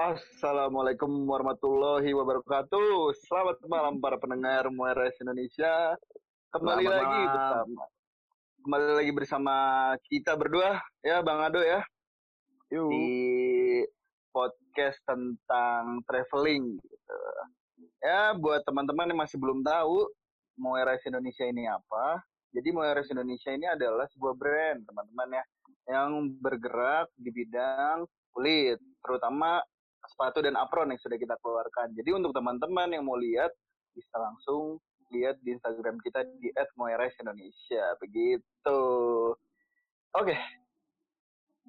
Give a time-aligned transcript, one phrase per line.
[0.00, 3.12] Assalamualaikum warahmatullahi wabarakatuh.
[3.20, 5.92] Selamat malam para pendengar Mueres Indonesia.
[6.56, 7.28] Kembali Selamat lagi malam.
[7.36, 7.82] bersama
[8.64, 9.54] kembali lagi bersama
[10.08, 11.84] kita berdua ya Bang Ado ya
[12.72, 12.88] Yuk.
[12.88, 13.08] di
[14.32, 17.20] podcast tentang traveling gitu.
[18.00, 20.08] Ya buat teman-teman yang masih belum tahu
[20.56, 22.24] Mueres Indonesia ini apa.
[22.56, 25.44] Jadi Mueres Indonesia ini adalah sebuah brand teman-teman ya
[25.92, 29.60] yang bergerak di bidang kulit, terutama
[30.08, 31.92] sepatu dan apron yang sudah kita keluarkan.
[31.92, 33.52] Jadi untuk teman-teman yang mau lihat
[33.92, 34.78] bisa langsung
[35.10, 38.80] lihat di Instagram kita di @moeres_indonesia begitu.
[40.14, 40.34] Oke.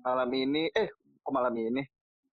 [0.02, 0.90] Malam ini eh
[1.22, 1.84] kok malam ini?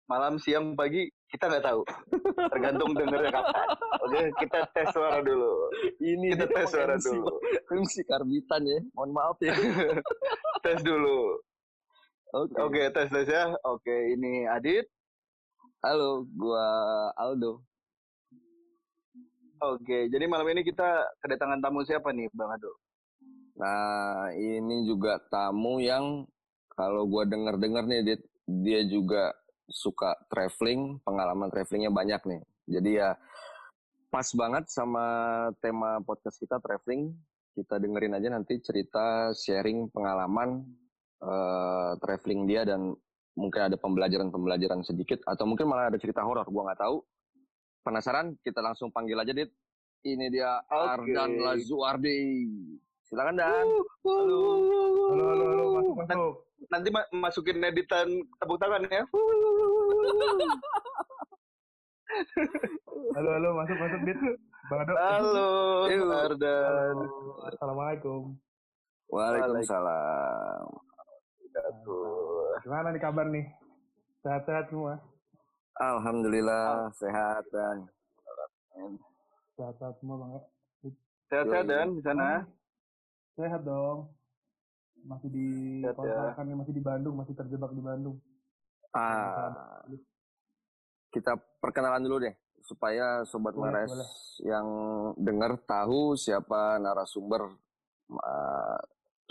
[0.10, 1.82] Malam siang pagi kita nggak tahu.
[2.52, 3.68] Tergantung dengernya kapan.
[4.04, 5.72] Oke, kita tes suara dulu.
[6.04, 7.26] Ini Kita tes suara MC, dulu.
[7.72, 8.80] MC karbitan ya.
[8.92, 9.56] Mohon maaf ya.
[10.66, 11.40] tes dulu.
[12.36, 12.56] Oke.
[12.60, 13.56] Oke, tes tes ya.
[13.64, 14.92] Oke, ini Adit.
[15.82, 16.62] Halo, gua
[17.18, 17.66] Aldo.
[19.66, 22.70] Oke, jadi malam ini kita kedatangan tamu siapa nih, Bang Ado?
[23.58, 26.30] Nah, ini juga tamu yang
[26.78, 29.34] kalau gua denger-denger nih, Dit, dia juga
[29.66, 32.42] suka traveling, pengalaman travelingnya banyak nih.
[32.70, 33.18] Jadi ya
[34.14, 35.06] pas banget sama
[35.66, 37.10] tema podcast kita traveling.
[37.58, 40.62] Kita dengerin aja nanti cerita sharing pengalaman
[41.26, 42.94] eh, traveling dia dan
[43.36, 47.02] mungkin ada pembelajaran-pembelajaran sedikit atau mungkin malah ada cerita horor, gua nggak tahu.
[47.82, 48.38] Penasaran?
[48.46, 49.50] Kita langsung panggil aja, Dit.
[50.02, 51.14] Ini dia Oke.
[51.14, 52.50] Ardan Lazuardi.
[53.06, 53.68] Silakan Dan.
[54.06, 54.42] Halo.
[55.12, 56.34] Halo, halo, halo, masuk, masuk.
[56.70, 59.04] Nanti ma- masukin editan tepuk tangan ya.
[63.16, 64.20] Halo, halo, masuk, masuk, Dit.
[64.70, 64.94] Bang Ado.
[64.96, 65.50] Halo.
[66.28, 66.96] Ardan.
[66.96, 67.08] Halo.
[67.50, 68.22] Assalamualaikum.
[69.12, 70.66] Waalaikumsalam.
[72.62, 73.46] Gimana nih kabar nih?
[74.22, 75.02] Sehat-sehat semua?
[75.82, 77.90] Alhamdulillah sehat dan
[79.58, 80.32] Sehat-sehat semua, Bang.
[80.38, 80.42] ya?
[81.32, 82.46] Sehat-sehat Dan di sana.
[83.34, 84.14] Sehat dong.
[85.02, 85.48] Masih di
[85.82, 85.98] Sehat,
[86.38, 86.54] ya.
[86.54, 88.18] masih di Bandung, masih terjebak di Bandung.
[88.92, 89.80] ah
[91.16, 94.08] kita perkenalan dulu deh supaya sobat Boleh, Mares boleh.
[94.44, 94.68] yang
[95.16, 97.56] dengar tahu siapa narasumber
[98.20, 98.80] ah,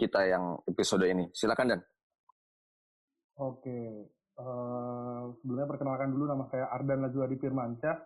[0.00, 1.28] kita yang episode ini.
[1.37, 1.81] Silakan Dan.
[3.39, 4.09] Oke.
[4.41, 7.97] eh sebelumnya perkenalkan dulu nama saya Ardan Lajuadi Firmansyah.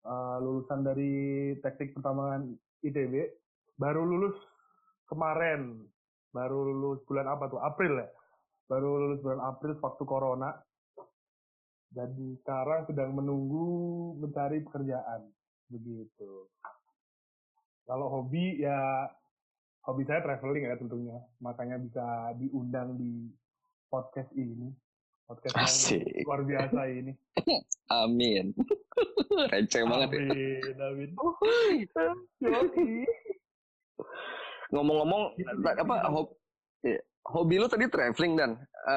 [0.00, 1.12] Eh, lulusan dari
[1.60, 2.48] Teknik Pertambangan
[2.80, 3.14] ITB.
[3.76, 4.36] Baru lulus
[5.08, 5.84] kemarin.
[6.32, 7.60] Baru lulus bulan apa tuh?
[7.60, 8.08] April ya?
[8.70, 10.50] Baru lulus bulan April waktu Corona.
[11.90, 15.26] Jadi sekarang sedang menunggu mencari pekerjaan.
[15.68, 16.46] Begitu.
[17.84, 19.10] Kalau hobi ya
[19.84, 21.18] hobi saya traveling ya tentunya.
[21.42, 23.26] Makanya bisa diundang di
[23.90, 24.70] podcast ini.
[25.26, 26.26] Podcast yang Asik.
[26.26, 27.12] luar biasa ini.
[28.02, 28.50] Amin.
[29.52, 30.20] Receh banget ya.
[30.26, 31.10] Amin, amin.
[34.70, 35.22] Ngomong-ngomong
[35.62, 36.34] ta- apa hobi,
[37.26, 38.94] hobi lu tadi traveling dan eh,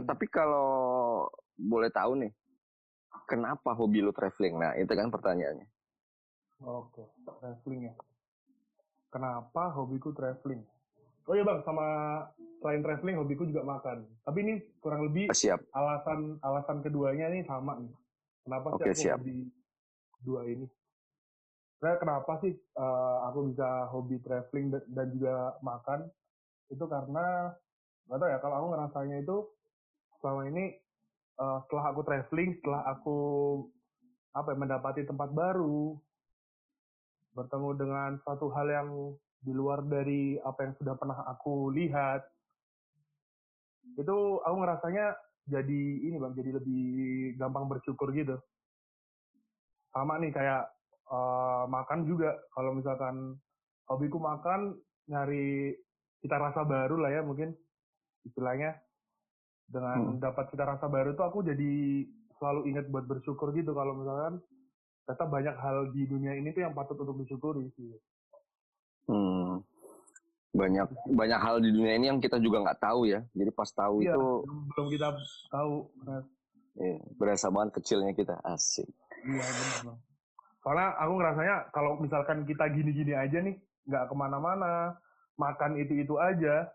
[0.00, 0.04] Hmm.
[0.04, 0.68] tapi kalau
[1.54, 2.32] boleh tahu nih
[3.24, 4.56] kenapa hobi lu traveling?
[4.56, 5.68] Nah, itu kan pertanyaannya.
[6.60, 7.94] Oke, traveling ya.
[9.08, 10.60] Kenapa hobiku traveling?
[11.30, 11.86] Oh iya bang, sama
[12.58, 14.02] selain traveling hobiku juga makan.
[14.26, 15.62] Tapi ini kurang lebih Siap.
[15.70, 17.94] alasan alasan keduanya nih sama nih.
[18.42, 19.18] Kenapa sih Oke, aku siap.
[19.22, 19.38] hobi
[20.26, 20.66] dua ini?
[21.86, 26.10] Nah, kenapa sih eh, aku bisa hobi traveling dan, juga makan?
[26.66, 27.54] Itu karena
[28.10, 29.36] nggak tahu ya kalau aku ngerasanya itu
[30.18, 30.82] selama ini
[31.38, 33.18] eh, setelah aku traveling, setelah aku
[34.34, 35.94] apa ya, mendapati tempat baru,
[37.38, 38.90] bertemu dengan suatu hal yang
[39.40, 42.20] di luar dari apa yang sudah pernah aku lihat,
[43.96, 45.16] itu aku ngerasanya
[45.48, 46.84] jadi ini bang, jadi lebih
[47.40, 48.36] gampang bersyukur gitu.
[49.90, 50.68] Sama nih kayak
[51.10, 53.40] eh, makan juga, kalau misalkan
[53.88, 54.76] hobiku makan,
[55.10, 55.74] nyari
[56.20, 57.56] cita rasa baru lah ya mungkin
[58.28, 58.76] istilahnya.
[59.70, 62.02] Dengan dapat cita rasa baru tuh aku jadi
[62.42, 64.42] selalu ingat buat bersyukur gitu kalau misalkan
[65.06, 67.94] ternyata banyak hal di dunia ini tuh yang patut untuk disyukuri sih.
[69.10, 69.66] Hmm.
[70.50, 73.22] Banyak banyak hal di dunia ini yang kita juga nggak tahu ya.
[73.34, 75.08] Jadi pas tahu Iya, itu belum- kita
[75.50, 75.74] tahu.
[76.78, 78.38] Eh, berasa banget kecilnya kita.
[78.42, 78.86] Asik.
[79.26, 79.98] Iya benar.
[80.60, 83.56] Soalnya aku ngerasanya kalau misalkan kita gini-gini aja nih,
[83.88, 84.94] nggak ke mana-mana,
[85.34, 86.68] makan itu-itu aja,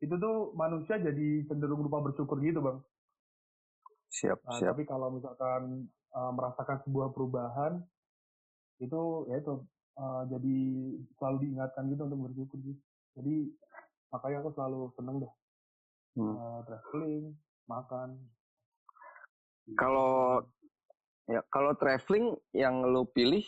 [0.00, 2.78] itu tuh manusia jadi cenderung lupa bersyukur gitu bang.
[4.10, 4.74] Siap, Nah, siap.
[4.74, 7.78] tapi kalau misalkan uh, merasakan sebuah perubahan,
[8.82, 9.00] itu
[9.30, 9.62] ya itu
[9.98, 10.56] uh, jadi
[11.18, 12.82] selalu diingatkan gitu untuk bersyukur gitu.
[13.18, 13.34] Jadi
[14.10, 15.34] makanya aku selalu seneng deh
[16.18, 16.34] Hmm.
[16.34, 17.38] uh, traveling,
[17.70, 18.18] makan.
[19.78, 20.42] Kalau
[21.30, 23.46] Ya, kalau traveling yang lo pilih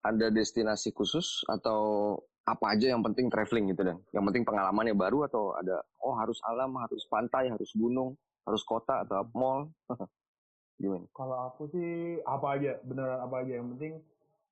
[0.00, 2.16] ada destinasi khusus atau
[2.48, 6.40] apa aja yang penting traveling gitu dan yang penting pengalamannya baru atau ada oh harus
[6.48, 8.16] alam harus pantai harus gunung
[8.48, 9.68] harus kota atau mall
[10.80, 13.98] gimana kalau aku sih apa aja beneran apa aja yang penting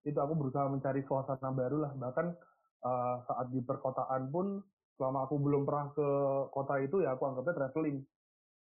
[0.04, 1.92] itu aku berusaha mencari suasana baru lah.
[1.96, 2.26] Bahkan
[2.84, 4.60] uh, saat di perkotaan pun
[4.94, 6.08] selama aku belum pernah ke
[6.54, 8.04] kota itu ya aku anggapnya traveling.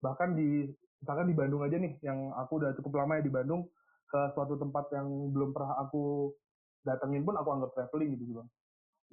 [0.02, 0.68] Bahkan di
[0.98, 3.70] misalkan di Bandung aja nih yang aku udah cukup lama ya di Bandung
[4.10, 6.34] ke suatu tempat yang belum pernah aku
[6.82, 8.48] datengin pun aku anggap traveling gitu bang.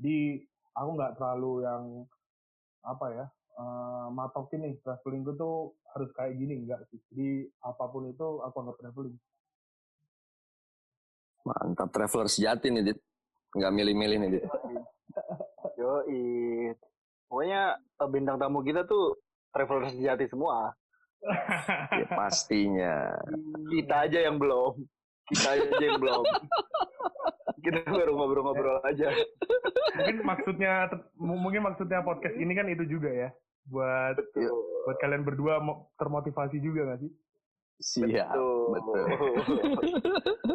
[0.01, 0.17] Jadi
[0.75, 1.83] aku nggak terlalu yang
[2.85, 3.25] apa ya
[3.57, 6.99] uh, matokin nih traveling gue tuh harus kayak gini enggak sih.
[7.13, 9.15] Jadi apa pun itu aku anggap traveling
[11.45, 12.99] mantap traveler sejati nih dit.
[13.55, 14.45] Nggak milih-milih nih dit.
[15.79, 16.01] Yo
[17.29, 19.15] pokoknya eh, bintang tamu kita tuh
[19.53, 20.73] traveler sejati semua.
[21.25, 23.17] Ya, pastinya.
[23.71, 24.77] Kita aja yang belum.
[25.33, 26.21] Kita aja yang belum.
[27.65, 29.09] Kita baru ngobrol-ngobrol aja.
[29.97, 30.85] Mungkin maksudnya
[31.17, 33.29] mungkin maksudnya podcast ini kan itu juga ya.
[33.65, 34.53] Buat betul.
[34.85, 35.57] buat kalian berdua
[35.97, 37.11] termotivasi juga gak sih?
[37.81, 39.05] Siap betul, betul.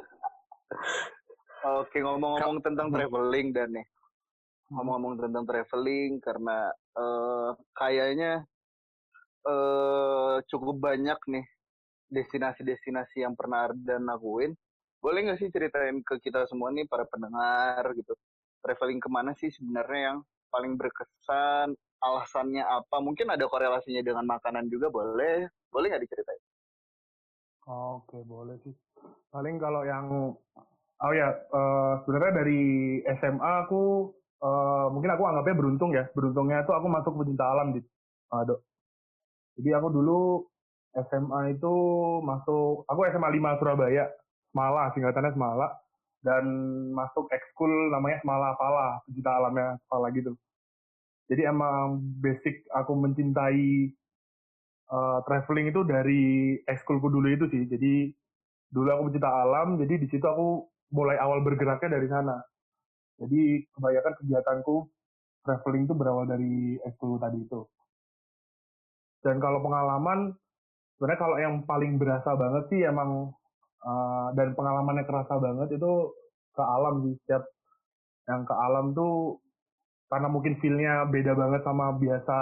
[1.80, 3.86] oke ngomong-ngomong tentang traveling dan nih
[4.70, 8.46] ngomong-ngomong tentang traveling karena uh, kayaknya
[9.46, 11.46] uh, cukup banyak nih
[12.10, 14.54] destinasi-destinasi yang pernah dan lakuin.
[15.00, 18.12] Boleh nggak sih ceritain ke kita semua nih para pendengar gitu,
[18.60, 20.18] traveling ke mana sih sebenarnya yang
[20.52, 21.72] paling berkesan,
[22.04, 23.00] alasannya apa?
[23.00, 26.42] Mungkin ada korelasinya dengan makanan juga boleh, boleh nggak diceritain?
[27.70, 28.74] Oke boleh sih.
[29.32, 30.36] Paling kalau yang,
[31.00, 32.62] oh ya uh, sebenarnya dari
[33.20, 34.12] SMA aku
[34.44, 36.04] uh, mungkin aku anggapnya beruntung ya.
[36.12, 37.80] Beruntungnya tuh aku masuk pecinta alam di
[38.30, 38.60] Aduh.
[39.58, 40.46] Jadi aku dulu
[40.94, 41.74] SMA itu
[42.22, 44.06] masuk, aku SMA 5 Surabaya,
[44.50, 45.68] Semala, singkatannya Semala,
[46.22, 46.44] dan
[46.94, 50.34] masuk ekskul namanya Semala Pala, pecinta alamnya Pala gitu.
[51.30, 53.94] Jadi emang basic aku mencintai
[54.90, 56.22] uh, traveling itu dari
[56.66, 57.66] ekskulku dulu itu sih.
[57.70, 58.10] Jadi
[58.70, 62.36] dulu aku pecinta alam, jadi di situ aku mulai awal bergeraknya dari sana.
[63.20, 64.76] Jadi kebanyakan kegiatanku
[65.44, 67.60] traveling itu berawal dari ekskul tadi itu.
[69.20, 70.32] Dan kalau pengalaman
[71.00, 73.32] sebenarnya kalau yang paling berasa banget sih emang
[73.84, 75.92] uh, dan pengalamannya kerasa banget itu
[76.52, 77.44] ke alam sih setiap
[78.28, 79.40] yang ke alam tuh
[80.12, 82.36] karena mungkin feelnya beda banget sama biasa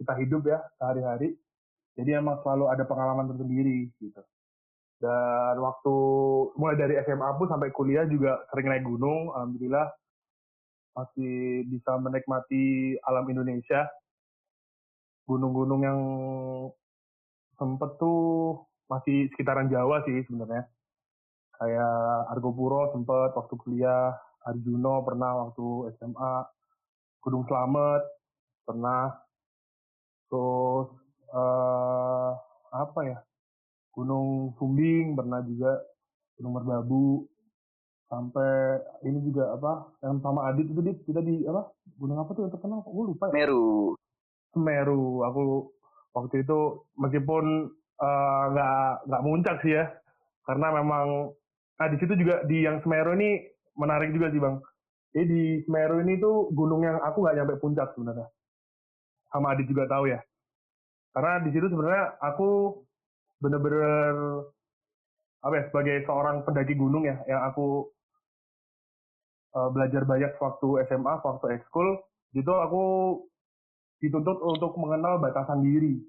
[0.00, 1.36] kita hidup ya sehari-hari
[1.92, 4.22] jadi emang selalu ada pengalaman tersendiri gitu
[5.02, 5.94] dan waktu
[6.54, 9.90] mulai dari SMA pun sampai kuliah juga sering naik gunung alhamdulillah.
[10.94, 13.90] Masih bisa menikmati alam Indonesia.
[15.26, 16.00] Gunung-gunung yang
[17.58, 20.70] sempet tuh masih sekitaran Jawa sih sebenarnya.
[21.58, 21.98] Kayak
[22.30, 24.14] Argopuro sempet waktu kuliah,
[24.46, 26.34] Arjuno pernah waktu SMA,
[27.22, 28.02] Gunung Slamet
[28.62, 29.10] pernah,
[30.30, 30.90] terus
[31.34, 32.30] uh,
[32.70, 33.18] apa ya,
[33.92, 35.76] Gunung Sumbing pernah juga,
[36.40, 37.28] Gunung Merbabu,
[38.12, 38.76] sampai
[39.08, 42.52] ini juga apa yang sama Adit itu di kita di apa gunung apa tuh yang
[42.52, 43.40] terkenal gue lupa ya.
[43.40, 43.96] Meru
[44.52, 45.72] Semeru aku
[46.12, 47.72] waktu itu meskipun
[48.04, 49.88] eh, nggak uh, nggak muncak sih ya
[50.44, 51.32] karena memang
[51.80, 53.48] nah di situ juga di yang Semeru ini
[53.80, 54.60] menarik juga sih bang.
[55.16, 58.28] Jadi di Semeru ini tuh gunung yang aku nggak nyampe puncak sebenarnya.
[59.32, 60.20] Sama Adit juga tahu ya.
[61.16, 62.76] Karena di situ sebenarnya aku
[63.42, 64.14] bener-bener
[65.42, 67.90] apa ya sebagai seorang pendaki gunung ya yang aku
[69.58, 71.98] uh, belajar banyak waktu SMA waktu ekskul
[72.30, 72.84] gitu aku
[74.02, 76.02] dituntut untuk mengenal batasan diri.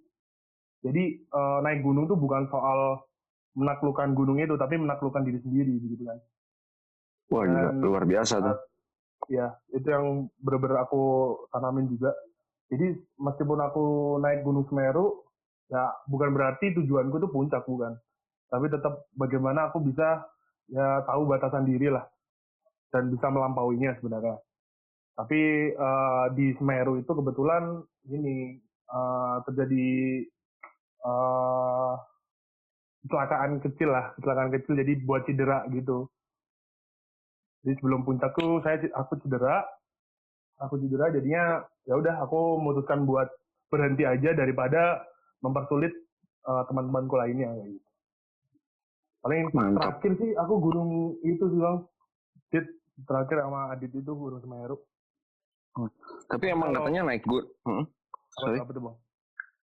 [0.84, 3.06] Jadi uh, naik gunung itu bukan soal
[3.54, 6.20] menaklukkan gunung itu, tapi menaklukkan diri sendiri, gitu kan.
[7.30, 8.58] Wah, Dan, luar biasa tuh.
[9.32, 12.12] Ya, itu yang benar-benar aku tanamin juga.
[12.68, 13.86] Jadi meskipun aku
[14.20, 15.24] naik Gunung Semeru,
[15.72, 17.96] ya bukan berarti tujuanku itu puncak bukan.
[18.52, 20.24] Tapi tetap bagaimana aku bisa
[20.70, 22.06] ya tahu batasan diri lah
[22.94, 24.38] dan bisa melampauinya sebenarnya.
[25.14, 28.58] Tapi uh, di Semeru itu kebetulan ini
[28.90, 30.26] uh, terjadi
[31.06, 31.94] uh,
[33.06, 36.10] kecelakaan kecil lah, kecelakaan kecil jadi buat cedera gitu.
[37.64, 39.64] Jadi sebelum puncakku saya aku cedera,
[40.60, 43.30] aku cedera jadinya ya udah aku memutuskan buat
[43.70, 45.02] berhenti aja daripada
[45.44, 45.94] mempersulit
[46.48, 47.80] uh, teman-temanku lainnya gitu.
[49.24, 50.00] Paling Mantap.
[50.02, 50.90] terakhir sih aku gunung
[51.24, 51.78] itu sih bang,
[53.02, 54.78] terakhir sama Adit itu gunung Semeru.
[55.74, 55.90] Hmm.
[56.30, 57.50] Tapi emang katanya naik gunung.
[57.66, 57.86] Hmm?
[58.38, 58.58] Sorry.
[58.62, 58.98] Apa, apa tuh, Bang?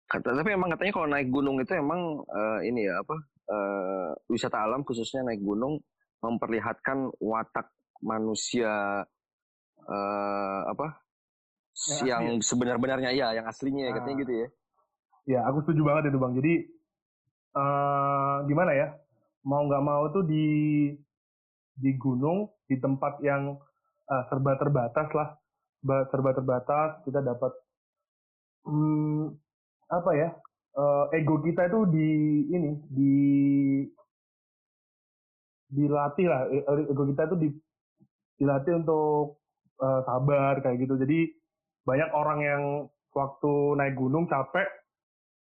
[0.04, 3.16] Kata, tapi emang katanya kalau naik gunung itu emang uh, ini ya apa
[3.50, 5.82] uh, wisata alam khususnya naik gunung
[6.22, 7.72] memperlihatkan watak
[8.04, 9.02] manusia
[9.90, 11.02] uh, apa
[12.06, 12.46] yang, yang ya?
[12.46, 14.48] sebenar-benarnya ya yang aslinya nah, katanya gitu ya
[15.24, 16.34] ya aku setuju banget itu bang.
[16.40, 16.54] Jadi
[17.56, 18.88] uh, gimana ya
[19.44, 20.48] mau nggak mau tuh di
[21.74, 23.58] di gunung di tempat yang
[24.10, 25.30] uh, serba terbatas lah.
[25.84, 27.52] Serba terbatas kita dapat
[28.64, 29.36] hmm,
[29.92, 30.30] apa ya
[30.80, 32.10] uh, ego kita itu di
[32.52, 33.14] ini di
[35.74, 36.42] dilatih lah.
[36.48, 37.50] E, ego kita itu di,
[38.38, 39.42] dilatih untuk
[39.82, 40.96] uh, sabar kayak gitu.
[41.02, 41.34] Jadi
[41.84, 42.64] banyak orang yang
[43.12, 44.70] waktu naik gunung capek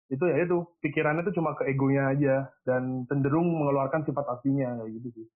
[0.08, 4.92] itu ya itu pikirannya itu cuma ke egonya aja dan cenderung mengeluarkan sifat aslinya kayak
[5.00, 5.26] gitu sih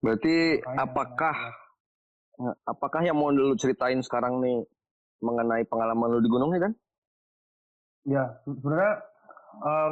[0.00, 1.36] berarti Makanya, apakah
[2.42, 4.64] Nah, apakah yang mau lu ceritain sekarang nih
[5.22, 6.72] mengenai pengalaman lu di gunung nih Dan?
[8.02, 8.94] Ya, sebenarnya
[9.62, 9.90] uh,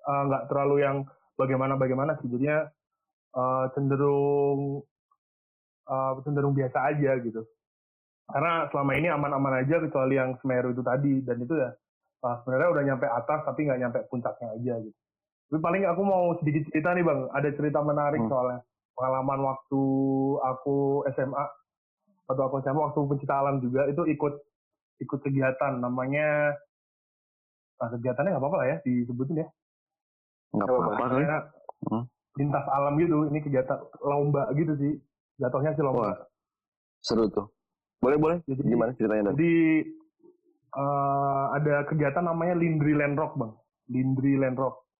[0.00, 0.96] nggak uh, terlalu yang
[1.36, 2.32] bagaimana-bagaimana sih.
[2.32, 2.64] Jadinya
[3.36, 4.80] uh, cenderung
[5.84, 7.44] uh, cenderung biasa aja gitu.
[8.30, 11.22] Karena selama ini aman-aman aja kecuali yang Semeru itu tadi.
[11.22, 11.70] Dan itu ya
[12.24, 14.98] uh, sebenarnya udah nyampe atas tapi nggak nyampe puncaknya aja gitu.
[15.50, 18.30] Tapi paling aku mau sedikit cerita nih bang, ada cerita menarik hmm.
[18.30, 18.60] soalnya.
[18.94, 19.82] Pengalaman waktu
[20.44, 21.44] aku SMA
[22.30, 24.34] atau aku SMA waktu pencipta alam juga itu ikut
[25.02, 25.72] ikut kegiatan.
[25.82, 26.54] Namanya
[27.80, 29.48] nah kegiatannya nggak apa-apa lah ya disebutin ya.
[30.54, 31.38] Nggak apa-apa ya
[31.90, 32.04] hmm.
[32.38, 33.26] lintas alam gitu.
[33.32, 34.92] Ini kegiatan lomba gitu sih.
[35.40, 36.14] Jatuhnya sih lomba.
[36.14, 36.18] Wah,
[37.00, 37.48] seru tuh
[38.00, 39.54] boleh boleh jadi gimana ceritanya jadi
[40.74, 43.52] uh, ada kegiatan namanya Lindri Land Rock bang
[43.92, 44.90] Lindri Land Rock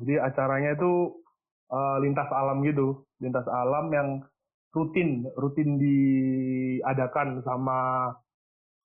[0.00, 1.20] jadi acaranya itu
[1.68, 4.08] uh, lintas alam gitu, lintas alam yang
[4.72, 8.10] rutin rutin diadakan sama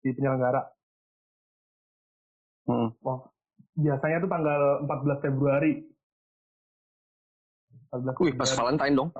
[0.02, 0.66] si penyelenggara.
[2.66, 2.90] Hmm.
[3.04, 3.31] Oh,
[3.78, 5.73] biasanya tuh tanggal 14 Februari.
[7.95, 9.11] 14 Wih, pas Valentine dong.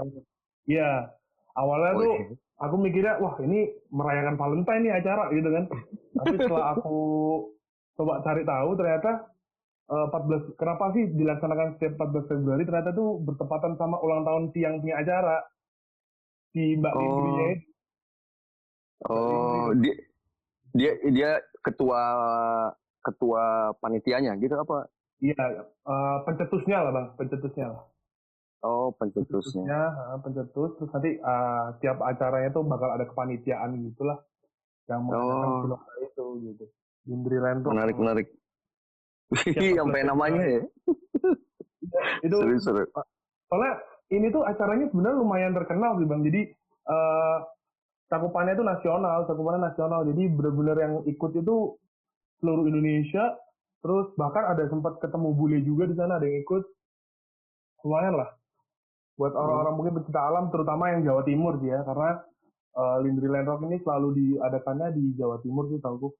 [0.67, 1.15] Iya.
[1.55, 2.27] Awalnya oh, tuh iya.
[2.63, 5.65] aku mikirnya, wah ini merayakan Valentine nih acara gitu kan.
[6.19, 6.99] Tapi setelah aku
[7.95, 9.13] coba cari tahu ternyata
[9.85, 14.81] 14 eh, kenapa sih dilaksanakan setiap 14 Februari ternyata tuh bertepatan sama ulang tahun siang
[14.81, 15.45] punya acara
[16.51, 17.03] si Mbak oh.
[17.03, 17.49] Indrinya.
[19.05, 19.95] Oh, dia
[20.73, 21.31] dia dia
[21.61, 22.03] ketua
[23.05, 24.89] ketua panitianya gitu apa?
[25.21, 27.83] Iya, uh, pencetusnya lah bang, pencetusnya lah.
[28.65, 29.61] Oh, pencetusnya.
[29.61, 30.71] Pencetusnya, pencetus.
[30.81, 34.25] Terus nanti uh, tiap acaranya tuh bakal ada kepanitiaan gitulah
[34.89, 36.01] yang mengadakan oh.
[36.01, 36.65] itu gitu.
[37.13, 37.77] Indri Lendro.
[37.77, 38.29] Menarik, menarik.
[39.53, 40.61] sampai namanya ya.
[42.27, 42.85] itu seru, seru.
[43.53, 43.73] Soalnya
[44.13, 46.23] ini tuh acaranya sebenarnya lumayan terkenal sih bang.
[46.25, 46.41] Jadi
[46.89, 47.39] uh,
[48.09, 50.01] cakupannya itu nasional, cakupannya nasional.
[50.09, 51.57] Jadi benar-benar yang ikut itu
[52.41, 53.37] seluruh Indonesia.
[53.85, 56.65] Terus bahkan ada sempat ketemu bule juga di sana ada yang ikut.
[57.85, 58.33] Lumayan lah.
[59.15, 59.43] Buat hmm.
[59.43, 62.11] orang-orang mungkin pecinta alam, terutama yang Jawa Timur sih ya, karena
[62.75, 66.11] uh, Lindri Land Rock ini selalu diadakannya di Jawa Timur sih tahu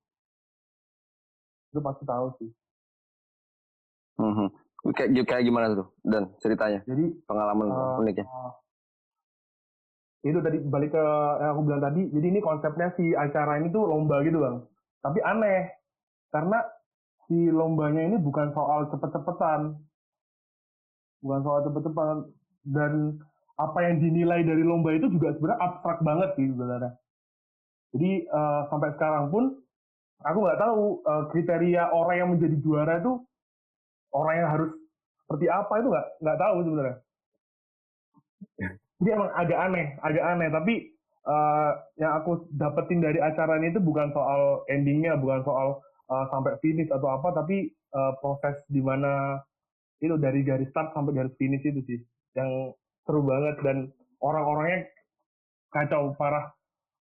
[1.75, 2.51] Itu pasti tahu sih.
[4.15, 4.51] Hmm.
[4.95, 6.85] Kayak, kayak gimana tuh dan ceritanya?
[6.87, 8.29] Jadi pengalaman uh, uniknya.
[8.29, 8.53] Uh,
[10.25, 11.05] itu tadi balik ke
[11.41, 12.03] yang aku bilang tadi.
[12.09, 14.57] Jadi ini konsepnya si acara ini tuh lomba gitu bang.
[15.05, 15.69] Tapi aneh
[16.33, 16.65] karena
[17.29, 19.77] si lombanya ini bukan soal cepet-cepetan,
[21.21, 22.19] bukan soal cepet-cepetan
[22.65, 23.21] dan
[23.55, 26.93] apa yang dinilai dari lomba itu juga sebenarnya abstrak banget sih sebenarnya.
[27.95, 29.55] Jadi uh, sampai sekarang pun
[30.27, 33.23] aku nggak tahu uh, kriteria orang yang menjadi juara itu
[34.11, 34.71] orang yang harus
[35.25, 36.97] seperti apa itu nggak nggak tahu sebenarnya.
[38.99, 40.49] Jadi emang agak aneh, agak aneh.
[40.51, 40.75] Tapi
[41.29, 45.79] uh, yang aku dapetin dari acara ini itu bukan soal endingnya, bukan soal
[46.11, 49.39] uh, sampai finish atau apa, tapi uh, proses di mana
[50.03, 52.01] itu dari garis start sampai garis finish itu sih
[52.35, 52.75] yang
[53.07, 53.77] seru banget dan
[54.23, 54.91] orang-orangnya
[55.71, 56.51] kacau parah.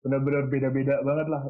[0.05, 1.43] Benar-benar beda-beda banget lah.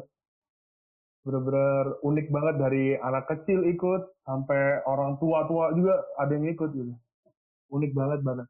[1.23, 6.93] Bener-bener unik banget dari anak kecil ikut sampai orang tua-tua juga ada yang ikut gitu.
[7.69, 8.47] Unik banget banget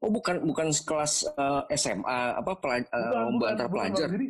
[0.00, 3.76] oh bukan bukan sekelas uh, eh, SMA apa pelaj uh, bukan, lomba bukan, antar bukan,
[3.76, 4.08] pelajar?
[4.08, 4.28] Jadi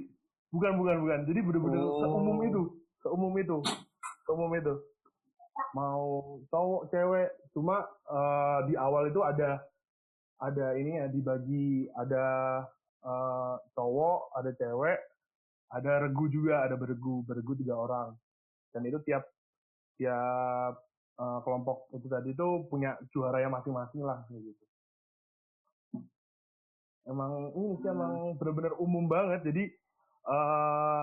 [0.50, 1.18] bukan bukan bukan.
[1.30, 1.98] Jadi bener-bener oh.
[2.02, 2.62] seumum itu
[3.00, 3.56] seumum itu
[4.26, 4.74] seumum itu.
[5.76, 6.02] Mau
[6.50, 9.62] cowok cewek cuma uh, di awal itu ada
[10.40, 12.24] ada ini ya dibagi ada
[13.04, 14.98] uh, cowok ada cewek
[15.70, 18.08] ada regu juga ada beregu beregu tiga orang.
[18.74, 19.22] Dan itu tiap
[19.98, 20.74] tiap
[21.18, 24.64] uh, kelompok itu tadi itu punya juara yang masing-masing lah gitu.
[27.06, 29.42] Emang ini sih emang benar-benar umum banget.
[29.46, 29.64] Jadi
[30.30, 31.02] uh,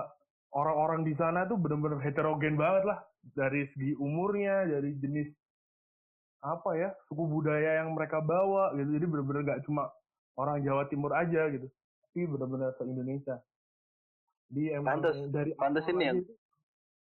[0.56, 2.98] orang-orang di sana tuh benar-benar heterogen banget lah.
[3.36, 5.28] Dari segi umurnya, dari jenis
[6.38, 8.90] apa ya suku budaya yang mereka bawa gitu.
[8.94, 9.90] Jadi benar-benar nggak cuma
[10.38, 13.36] orang Jawa Timur aja gitu, tapi benar-benar se Indonesia.
[14.48, 16.06] Jadi emang Pantes, dari pantes awal ini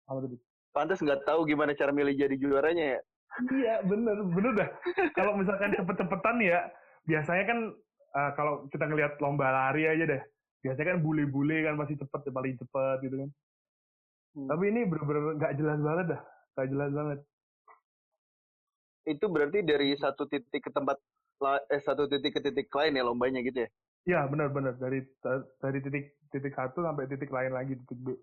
[0.10, 0.38] apa tadi?
[0.72, 3.00] Pantes nggak tahu gimana cara milih jadi juaranya ya.
[3.48, 4.70] Iya bener bener dah.
[5.16, 6.68] Kalau misalkan cepet-cepetan ya
[7.08, 7.60] biasanya kan
[8.18, 10.22] eh, kalau kita ngelihat lomba lari aja deh.
[10.62, 13.30] Biasanya kan bule-bule kan masih cepet paling cepet gitu kan.
[14.36, 14.48] Hmm.
[14.52, 16.22] Tapi ini bener-bener nggak jelas banget dah.
[16.58, 17.20] Nggak jelas banget.
[19.04, 20.98] Itu berarti dari satu titik ke tempat
[21.74, 23.70] eh satu titik ke titik lain ya lombanya gitu ya.
[24.02, 25.02] Iya benar-benar dari
[25.58, 28.14] dari titik titik satu sampai titik lain lagi titik B.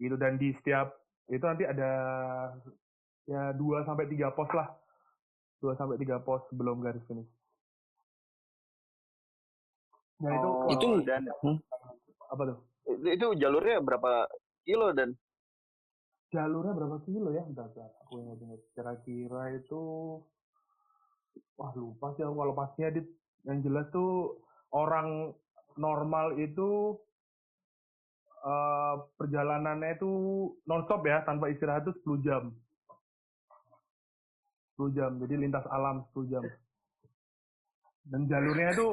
[0.00, 0.96] Gitu dan di setiap
[1.28, 1.90] itu nanti ada
[3.24, 4.72] ya dua sampai tiga pos lah.
[5.60, 7.28] Dua sampai tiga pos sebelum garis finish.
[10.20, 11.60] Nah itu Oh, Itu- dan Hmm.
[12.32, 12.58] apa tuh?
[12.84, 14.28] itu, itu jalurnya berapa
[14.64, 15.12] kilo dan
[16.34, 17.46] jalurnya berapa kilo ya?
[17.46, 17.90] Bentar, bentar.
[18.02, 18.60] Aku ingat-ingat.
[18.74, 19.82] Kira-kira itu,
[21.54, 23.06] wah lupa sih aku kalau pastinya dit.
[23.46, 24.42] Yang jelas tuh
[24.74, 25.30] orang
[25.78, 26.98] normal itu
[28.42, 30.10] eh, perjalanannya itu
[30.66, 32.42] nonstop ya, tanpa istirahat itu 10 jam.
[34.74, 36.42] 10 jam, jadi lintas alam 10 jam.
[38.04, 38.90] Dan jalurnya itu,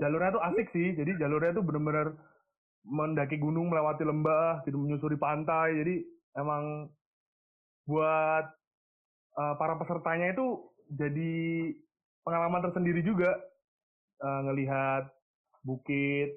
[0.00, 0.96] jalurnya tuh asik sih.
[0.96, 2.16] Jadi jalurnya tuh bener-bener
[2.88, 5.78] mendaki gunung, melewati lembah, gitu menyusuri pantai.
[5.84, 6.92] Jadi emang
[7.88, 8.44] buat
[9.38, 11.34] uh, para pesertanya itu jadi
[12.24, 13.32] pengalaman tersendiri juga
[14.20, 15.08] uh, ngelihat
[15.64, 16.32] bukit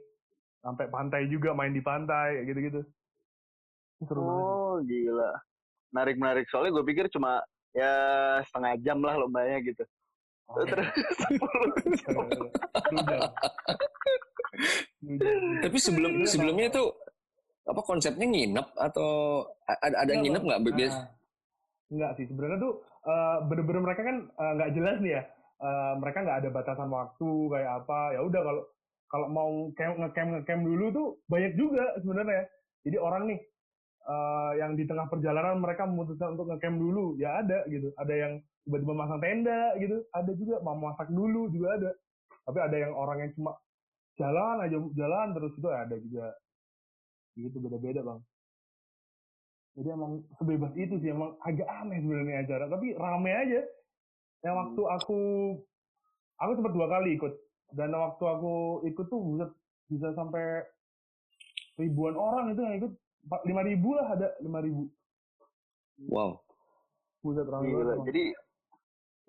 [0.61, 2.85] sampai pantai juga main di pantai gitu-gitu
[4.05, 5.31] seru banget Oh gila.
[5.91, 7.43] Menarik menarik soalnya gue pikir cuma
[7.75, 7.91] ya
[8.47, 9.83] setengah jam lah lombanya gitu.
[10.49, 10.87] Oh, Terus
[11.19, 11.69] Sepuluh
[11.99, 12.15] jam.
[12.81, 13.21] Sepuluh jam.
[15.61, 16.83] Tapi sebelum Iya, sebelumnya itu
[17.61, 20.61] apa konsepnya nginep atau ada ada Enggak, nginep nggak?
[20.73, 20.95] Bias?
[20.97, 21.07] Nah,
[21.93, 22.25] enggak sih.
[22.25, 22.73] Sebenarnya tuh
[23.05, 25.23] eh, bener-bener mereka kan eh, nggak jelas nih ya.
[25.61, 27.99] Eh, mereka nggak ada batasan waktu kayak apa.
[28.17, 28.63] Ya udah kalau
[29.11, 32.43] kalau mau camp ngecamp ngecamp dulu tuh banyak juga sebenarnya.
[32.81, 33.39] Jadi orang nih
[34.09, 37.13] eh, yang di tengah perjalanan mereka memutuskan untuk ngecamp dulu.
[37.21, 37.93] Ya ada gitu.
[37.93, 38.33] Ada yang
[38.65, 40.01] tiba-tiba masang tenda gitu.
[40.17, 40.55] Ada juga.
[40.65, 41.91] Mau masak dulu juga ada.
[42.41, 43.53] Tapi ada yang orang yang cuma
[44.17, 46.25] jalan aja jalan terus itu ada juga
[47.35, 48.19] gitu beda-beda bang
[49.71, 53.61] jadi emang sebebas itu sih emang agak aneh sebenarnya acara tapi rame aja
[54.43, 55.19] yang waktu aku
[56.41, 57.33] aku sempat dua kali ikut
[57.71, 59.51] dan waktu aku ikut tuh buset,
[59.87, 60.59] bisa sampai
[61.79, 62.91] ribuan orang itu yang ikut
[63.47, 64.91] lima ribu lah ada lima ribu
[66.11, 66.35] wow.
[67.23, 67.95] buset rame gila.
[68.09, 68.23] Jadi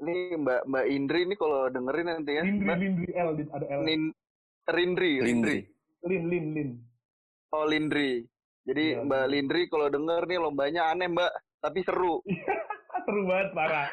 [0.02, 2.42] ini Mbak Mbak Indri ini kalau dengerin nanti ya.
[2.42, 4.02] Lindri Mbak Lindri L ada L Nin,
[4.66, 5.22] Rindri, Rindri.
[5.22, 5.58] Lindri.
[6.02, 6.70] Lin Lin Lin
[7.52, 8.24] Oh Lindri.
[8.62, 9.62] Jadi Iya, Mbak Lindri.
[9.66, 12.22] Kalau denger nih lombanya aneh Mbak, tapi seru.
[13.02, 13.88] seru banget parah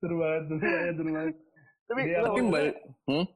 [0.00, 1.34] seru banget seru banget seru banget
[1.84, 2.64] Tapi Dia- Tapi Mbak
[3.04, 3.26] hmm?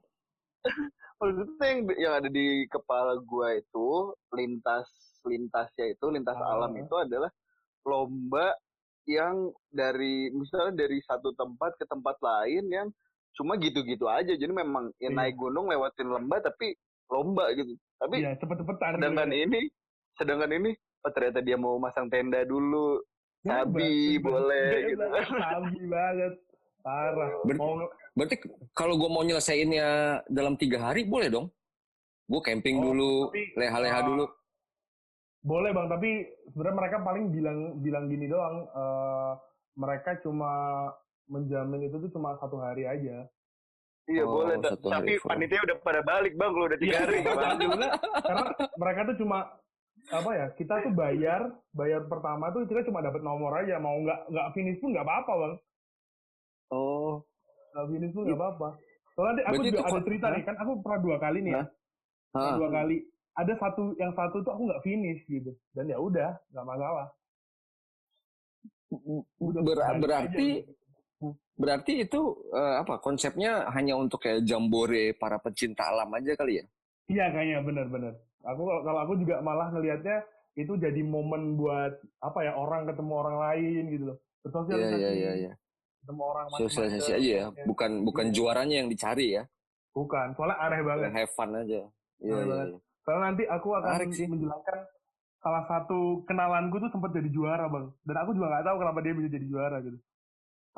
[1.20, 3.88] maksudnya yang, yang ada di kepala gua itu
[4.32, 4.88] lintas
[5.22, 6.56] lintasnya itu lintas Ah.
[6.56, 7.28] alam itu adalah
[7.84, 8.56] lomba
[9.04, 9.36] yang
[9.68, 12.88] dari misalnya dari satu tempat ke tempat lain yang
[13.30, 15.16] cuma gitu-gitu aja jadi memang ya Iya.
[15.20, 16.72] naik gunung lewatin lembah tapi
[17.10, 19.42] lomba gitu tapi iya cepet-cepetan sedangkan gitu.
[19.44, 19.60] ini
[20.16, 20.70] sedangkan ini
[21.04, 23.02] oh ternyata dia mau masang tenda dulu
[23.40, 26.32] Bebas, sabi boleh gitu kan sabi banget
[26.80, 28.36] parah Ber- mau Berarti
[28.74, 31.46] kalau gue mau nyelesainnya dalam tiga hari boleh dong?
[32.26, 33.12] Gue camping Oh, dulu,
[33.58, 34.24] leha-leha uh, dulu.
[35.40, 36.10] Boleh bang, tapi
[36.52, 38.66] sebenarnya mereka paling bilang bilang gini doang.
[38.70, 39.32] eh,
[39.78, 40.52] mereka cuma
[41.30, 43.24] menjamin itu tuh cuma satu hari aja.
[44.10, 47.32] Iya Oh, boleh tapi hari panitia udah pada balik bang kalau udah tiga hari Iya,
[47.32, 47.56] Bang.
[47.56, 49.38] sebenarnya karena mereka tuh cuma
[50.10, 50.46] apa ya?
[50.52, 53.78] Kita tuh bayar, bayar pertama tuh kita cuma dapat nomor aja.
[53.78, 55.54] Mau nggak nggak finish pun nggak apa-apa bang.
[56.70, 57.22] Oh,
[57.70, 58.68] Nggak finish pun nggak apa-apa.
[59.14, 60.56] Soalnya nanti aku Berarti juga ada cerita nih kan.
[60.58, 61.64] Aku pernah dua kali nih ya.
[62.58, 62.96] Dua kali.
[63.30, 65.50] Ada satu yang satu tuh aku nggak finish gitu.
[65.70, 67.06] Dan ya udah, nggak masalah.
[69.38, 70.72] Udah Ber- berarti aja gitu.
[71.54, 76.64] Berarti itu eh, apa konsepnya hanya untuk kayak jambore para pecinta alam aja kali ya?
[77.10, 78.14] Iya kayaknya benar-benar.
[78.40, 80.24] Aku kalau aku juga malah ngelihatnya
[80.56, 84.16] itu jadi momen buat apa ya orang ketemu orang lain gitu loh.
[84.16, 84.96] Iya Bersosialisasi.
[84.96, 85.52] iya iya iya.
[86.00, 88.34] Ketemu orang Sosialisasi aja ya, bukan bukan Iya.
[88.34, 89.44] juaranya yang dicari ya.
[89.92, 91.08] Bukan, soalnya aneh banget.
[91.12, 91.80] Have fun aja.
[92.24, 92.56] Iya iya.
[92.72, 92.78] iya.
[93.04, 94.26] Soalnya nanti aku akan Menarik sih.
[94.30, 94.78] menjelaskan
[95.40, 97.86] salah satu kenalanku tuh sempat jadi juara bang.
[98.08, 99.98] Dan aku juga nggak tahu kenapa dia bisa jadi juara gitu.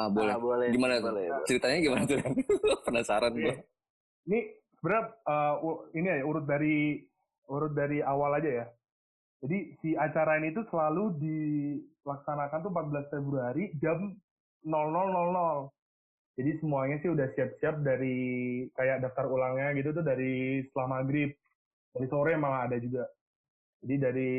[0.01, 0.33] Ah boleh.
[0.33, 1.13] Ah, boleh Gimana tuh?
[1.13, 2.19] boleh Ceritanya gimana tuh?
[2.89, 3.45] Penasaran gue.
[3.45, 3.55] Iya.
[4.29, 4.39] Ini
[4.79, 5.55] sebenarnya uh,
[5.93, 7.03] ini ya urut dari
[7.51, 8.67] urut dari awal aja ya.
[9.43, 14.15] Jadi si acara ini tuh selalu dilaksanakan tuh 14 Februari jam
[14.65, 14.71] 00.00.
[16.33, 18.17] Jadi semuanya sih udah siap-siap dari
[18.73, 21.31] kayak daftar ulangnya gitu tuh dari setelah maghrib.
[21.93, 23.05] Dari sore malah ada juga.
[23.85, 24.33] Jadi dari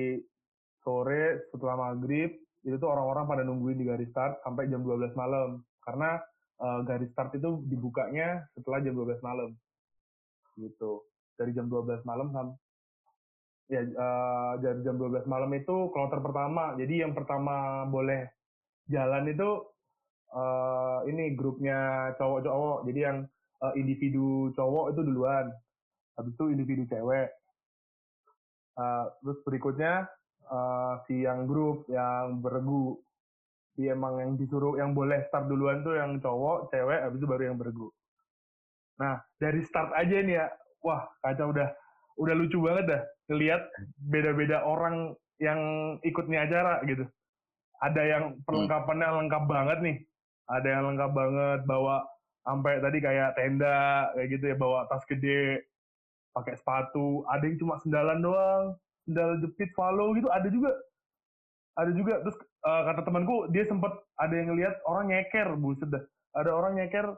[0.81, 5.59] sore setelah maghrib itu tuh orang-orang pada nungguin di garis start sampai jam 12 malam.
[5.83, 6.15] Karena
[6.63, 9.51] uh, garis start itu dibukanya setelah jam 12 malam.
[10.55, 11.03] Gitu.
[11.35, 12.57] Dari jam 12 malam sampai
[13.71, 16.75] ya uh, dari jam 12 malam itu kloter pertama.
[16.79, 18.27] Jadi yang pertama boleh
[18.87, 19.49] jalan itu
[20.35, 22.87] uh, ini grupnya cowok-cowok.
[22.87, 23.17] Jadi yang
[23.63, 25.51] uh, individu cowok itu duluan.
[26.15, 27.27] Habis itu individu cewek.
[28.73, 30.09] Uh, terus berikutnya
[30.49, 32.99] uh, si yang grup yang beregu.
[33.73, 37.43] Jadi emang yang disuruh yang boleh start duluan tuh yang cowok, cewek, habis itu baru
[37.49, 37.89] yang beregu.
[39.01, 40.45] Nah, dari start aja nih ya,
[40.85, 41.73] wah kacau udah
[42.21, 43.01] udah lucu banget dah
[43.33, 43.61] ngelihat
[43.97, 45.59] beda-beda orang yang
[46.05, 47.07] ikut nih acara gitu.
[47.81, 49.17] Ada yang perlengkapannya hmm.
[49.25, 49.97] lengkap banget nih.
[50.47, 52.05] Ada yang lengkap banget bawa
[52.43, 55.65] sampai tadi kayak tenda kayak gitu ya bawa tas gede,
[56.35, 57.25] pakai sepatu.
[57.25, 58.65] Ada yang cuma sendalan doang,
[59.05, 60.71] sendal jepit follow gitu ada juga.
[61.73, 62.37] Ada juga terus
[62.69, 63.89] uh, kata temanku dia sempat
[64.21, 66.03] ada yang ngelihat orang nyeker buset dah.
[66.37, 67.17] Ada orang nyeker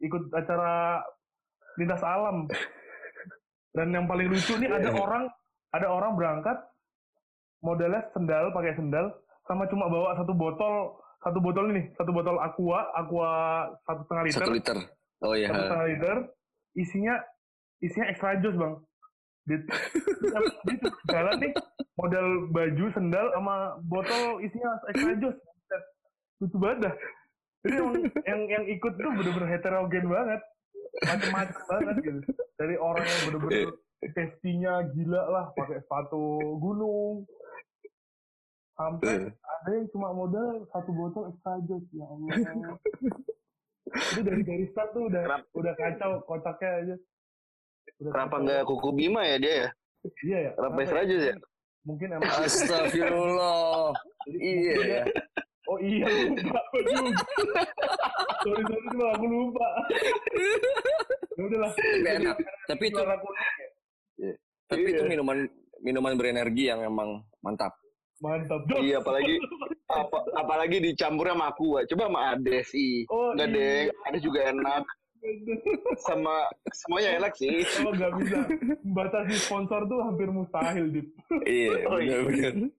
[0.00, 1.04] ikut acara
[1.76, 2.48] lintas alam.
[3.76, 5.28] Dan yang paling lucu nih ada orang
[5.70, 6.58] ada orang berangkat
[7.60, 9.12] modelnya sendal pakai sendal
[9.44, 13.30] sama cuma bawa satu botol satu botol ini satu botol aqua aqua
[13.84, 14.40] satu setengah liter.
[14.40, 14.78] Satu liter.
[15.20, 15.52] Oh iya.
[15.52, 16.16] Satu setengah liter.
[16.72, 17.14] Isinya
[17.84, 18.80] isinya extra jus bang
[19.50, 19.56] di,
[20.70, 20.74] di,
[21.10, 21.52] jalan nih
[21.98, 25.36] model baju sendal sama botol isinya extra jus.
[26.38, 26.94] Lucu banget dah.
[27.60, 27.90] Jadi yang
[28.24, 30.40] yang, yang ikut tuh bener-bener heterogen banget.
[31.04, 32.20] Macam-macam banget gitu.
[32.56, 33.68] Dari orang yang bener-bener
[34.16, 37.28] testinya gila lah pakai sepatu gunung.
[38.78, 42.32] Sampai ada yang cuma modal satu botol extra jus ya Allah.
[43.90, 45.44] Itu dari dari start tuh udah Kenapa?
[45.52, 46.94] udah kacau kotaknya aja
[48.00, 49.68] udah kenapa nggak kuku bima ya dia ya
[50.24, 51.34] iya ya kenapa jus ya
[51.84, 53.92] mungkin emang Astagfirullah
[54.40, 55.02] iya ya
[55.70, 57.22] Oh iya lupa aku juga.
[58.42, 59.68] sorry sorry cuma aku lupa.
[61.38, 61.70] ya udahlah.
[61.78, 62.36] Tapi enak.
[62.66, 62.98] Tapi itu.
[64.18, 64.32] Ya.
[64.66, 64.98] Tapi iya.
[64.98, 65.38] itu minuman
[65.78, 67.70] minuman berenergi yang emang mantap.
[68.18, 68.66] Mantap.
[68.82, 69.38] Iya apalagi
[69.86, 71.78] apa, apalagi dicampur sama aku.
[71.86, 73.06] Coba sama Ade sih.
[73.06, 73.54] Oh, Enggak iya.
[73.54, 73.78] deh,
[74.10, 74.82] Ade juga enak.
[76.06, 77.62] Sama semuanya enak sih.
[77.76, 78.38] Kalau nggak bisa
[78.84, 81.08] membatasi sponsor tuh hampir mustahil, Dit.
[81.44, 82.24] iya, oh, iya.
[82.24, 82.72] benar-benar.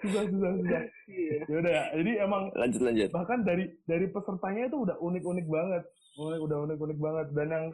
[0.00, 0.82] Susah susah susah.
[1.12, 1.38] Iya.
[1.44, 3.08] ya udah ya jadi emang lanjut lanjut.
[3.12, 5.82] bahkan dari dari pesertanya itu udah unik unik banget.
[6.16, 7.26] Unik udah unik unik banget.
[7.36, 7.64] Dan yang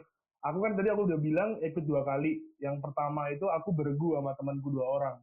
[0.43, 2.43] aku kan tadi aku udah bilang ikut dua kali.
[2.59, 5.15] Yang pertama itu aku bergu sama temanku dua orang.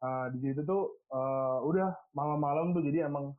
[0.00, 2.80] Nah di situ tuh uh, udah malam-malam tuh.
[2.80, 3.36] Jadi emang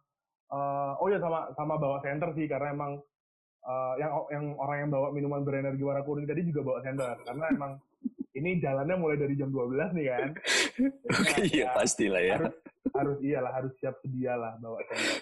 [0.54, 2.46] uh, oh ya sama sama bawa center sih.
[2.46, 3.02] Karena emang
[3.66, 7.46] uh, yang yang orang yang bawa minuman berenergi warna kuning tadi juga bawa center karena
[7.54, 7.74] emang
[8.32, 10.30] ini jalannya mulai dari jam 12 nih kan.
[11.52, 12.36] iya ya, pastilah ya.
[12.40, 12.56] Harus,
[12.96, 15.20] harus iyalah harus siap sedia lah bawa sendal.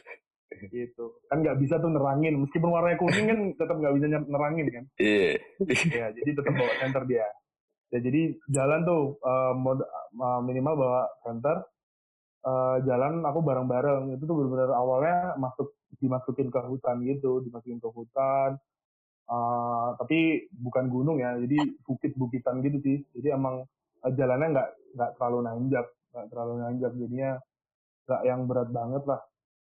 [0.67, 4.85] gitu kan nggak bisa tuh nerangin meskipun warnanya kuning kan tetap nggak bisa nerangin kan
[4.99, 5.87] iya yeah.
[5.87, 7.27] ya jadi tetap bawa center dia
[7.89, 8.21] ya jadi
[8.51, 9.79] jalan tuh uh, mod,
[10.19, 11.63] uh, minimal bawa center
[12.43, 17.89] uh, jalan aku bareng-bareng itu tuh benar-benar awalnya masuk dimasukin ke hutan gitu dimasukin ke
[17.89, 18.61] hutan
[19.29, 22.97] Uh, tapi bukan gunung ya, jadi bukit-bukitan gitu sih.
[23.13, 23.61] Jadi emang
[24.01, 26.91] uh, jalannya nggak nggak terlalu nanjak, nggak terlalu nanjak.
[26.97, 27.29] Jadinya
[28.09, 29.21] nggak yang berat banget lah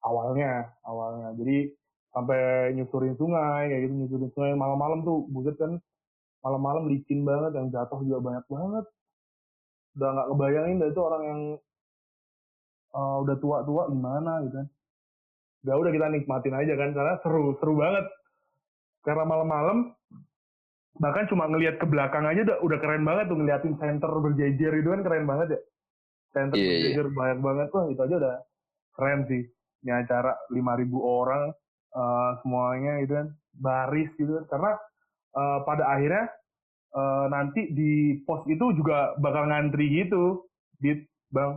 [0.07, 1.35] awalnya, awalnya.
[1.35, 1.75] Jadi
[2.15, 5.75] sampai nyusurin sungai kayak gitu, nyusurin sungai malam-malam tuh buset kan
[6.39, 8.85] malam-malam licin banget, yang jatuh juga banyak banget.
[9.99, 11.41] Udah nggak kebayangin itu orang yang
[12.95, 14.67] uh, udah tua-tua gimana gitu kan.
[15.67, 18.07] Gak udah kita nikmatin aja kan, karena seru, seru banget
[19.03, 19.77] karena malam-malam
[20.99, 24.89] bahkan cuma ngelihat ke belakang aja udah, udah keren banget tuh ngeliatin center berjejer itu
[24.91, 25.61] kan keren banget ya
[26.35, 26.75] center yeah, iya.
[26.75, 27.15] berjejer yeah.
[27.15, 28.35] banyak banget tuh itu aja udah
[28.99, 29.41] keren sih
[29.79, 31.43] ini acara 5000 orang
[31.95, 34.71] uh, semuanya itu kan baris gitu kan karena
[35.39, 36.25] uh, pada akhirnya
[36.99, 40.43] uh, nanti di pos itu juga bakal ngantri gitu
[40.83, 40.99] di
[41.31, 41.55] bang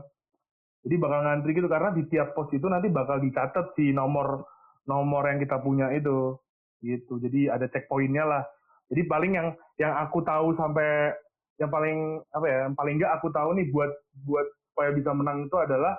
[0.82, 4.42] jadi bakal ngantri gitu karena di tiap pos itu nanti bakal dicatat si nomor
[4.90, 6.34] nomor yang kita punya itu.
[6.82, 8.42] Gitu jadi ada checkpointnya lah.
[8.90, 11.14] Jadi paling yang yang aku tahu sampai
[11.62, 13.94] yang paling apa ya yang paling enggak aku tahu nih buat
[14.26, 15.94] buat supaya bisa menang itu adalah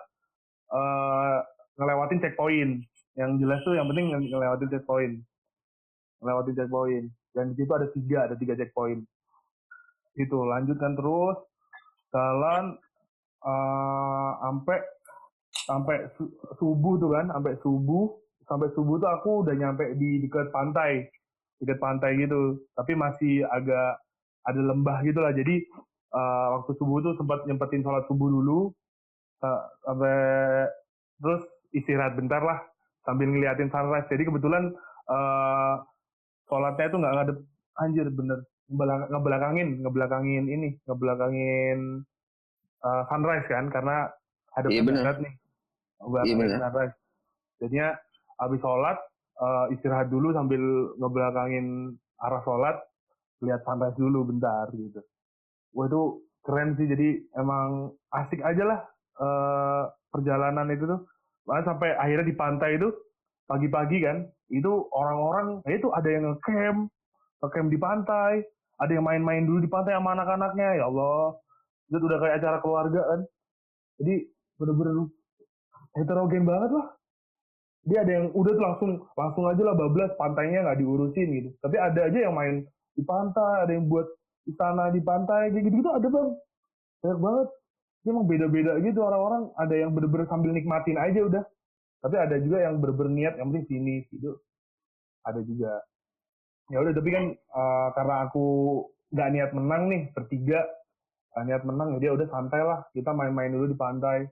[0.76, 1.40] uh,
[1.80, 2.84] ngelewatin checkpoint.
[3.16, 5.16] Yang jelas tuh yang penting ngelewatin checkpoint.
[6.20, 7.08] Ngelewatin checkpoint.
[7.32, 9.00] Dan di situ ada tiga ada tiga checkpoint.
[10.20, 11.40] Itu lanjutkan terus.
[12.12, 12.78] Jalan
[13.44, 14.80] uh, sampai
[15.54, 15.96] sampai
[16.58, 18.06] subuh tuh kan, sampai subuh,
[18.50, 21.08] sampai subuh tuh aku udah nyampe di dekat pantai,
[21.62, 22.60] dekat pantai gitu.
[22.76, 24.00] Tapi masih agak
[24.44, 25.32] ada lembah gitu lah.
[25.32, 25.64] Jadi
[26.12, 28.74] uh, waktu subuh tuh sempat nyempetin sholat subuh dulu,
[29.46, 30.18] uh, sampai
[31.22, 32.60] terus istirahat bentar lah
[33.04, 34.10] sambil ngeliatin sunrise.
[34.12, 34.72] Jadi kebetulan
[35.08, 35.84] uh,
[36.48, 37.38] sholatnya itu nggak ngadep
[37.80, 38.40] anjir bener
[39.12, 42.06] ngebelakangin ngebelakangin ini ngebelakangin
[42.84, 44.12] uh, sunrise kan karena
[44.54, 45.18] ada iya, benar.
[45.18, 45.34] nih.
[46.28, 46.60] Iya, bener.
[46.60, 46.96] sunrise.
[47.64, 47.88] Jadinya
[48.38, 48.98] habis sholat
[49.40, 50.62] uh, istirahat dulu sambil
[51.00, 52.78] ngebelakangin arah sholat
[53.42, 55.02] lihat sunrise dulu bentar gitu.
[55.74, 56.02] Wah itu
[56.46, 56.86] keren sih.
[56.86, 58.80] Jadi emang asik aja lah
[59.20, 61.02] uh, perjalanan itu tuh.
[61.44, 62.88] Bahkan sampai akhirnya di pantai itu
[63.48, 66.88] pagi-pagi kan itu orang-orang ya itu ada yang ngecamp
[67.44, 68.34] ngecamp di pantai
[68.80, 71.36] ada yang main-main dulu di pantai sama anak-anaknya ya Allah
[71.90, 73.22] itu udah kayak acara keluarga kan.
[74.02, 74.16] Jadi
[74.58, 74.96] bener-bener
[75.98, 76.88] heterogen banget lah.
[77.84, 81.50] Dia ada yang udah tuh langsung langsung aja lah bablas pantainya nggak diurusin gitu.
[81.60, 84.08] Tapi ada aja yang main di pantai ada yang buat
[84.48, 86.30] istana di pantai kayak gitu gitu ada bang.
[87.04, 87.48] Banyak banget.
[88.04, 89.44] Dia emang beda-beda gitu orang-orang.
[89.60, 91.44] Ada yang bener-bener sambil nikmatin aja udah.
[92.04, 94.40] Tapi ada juga yang berberniat yang penting sini gitu.
[95.24, 95.80] Ada juga.
[96.72, 98.46] Ya udah tapi kan uh, karena aku
[99.12, 100.64] nggak niat menang nih bertiga
[101.34, 104.30] gak niat menang ya dia udah santai lah kita main-main dulu di pantai.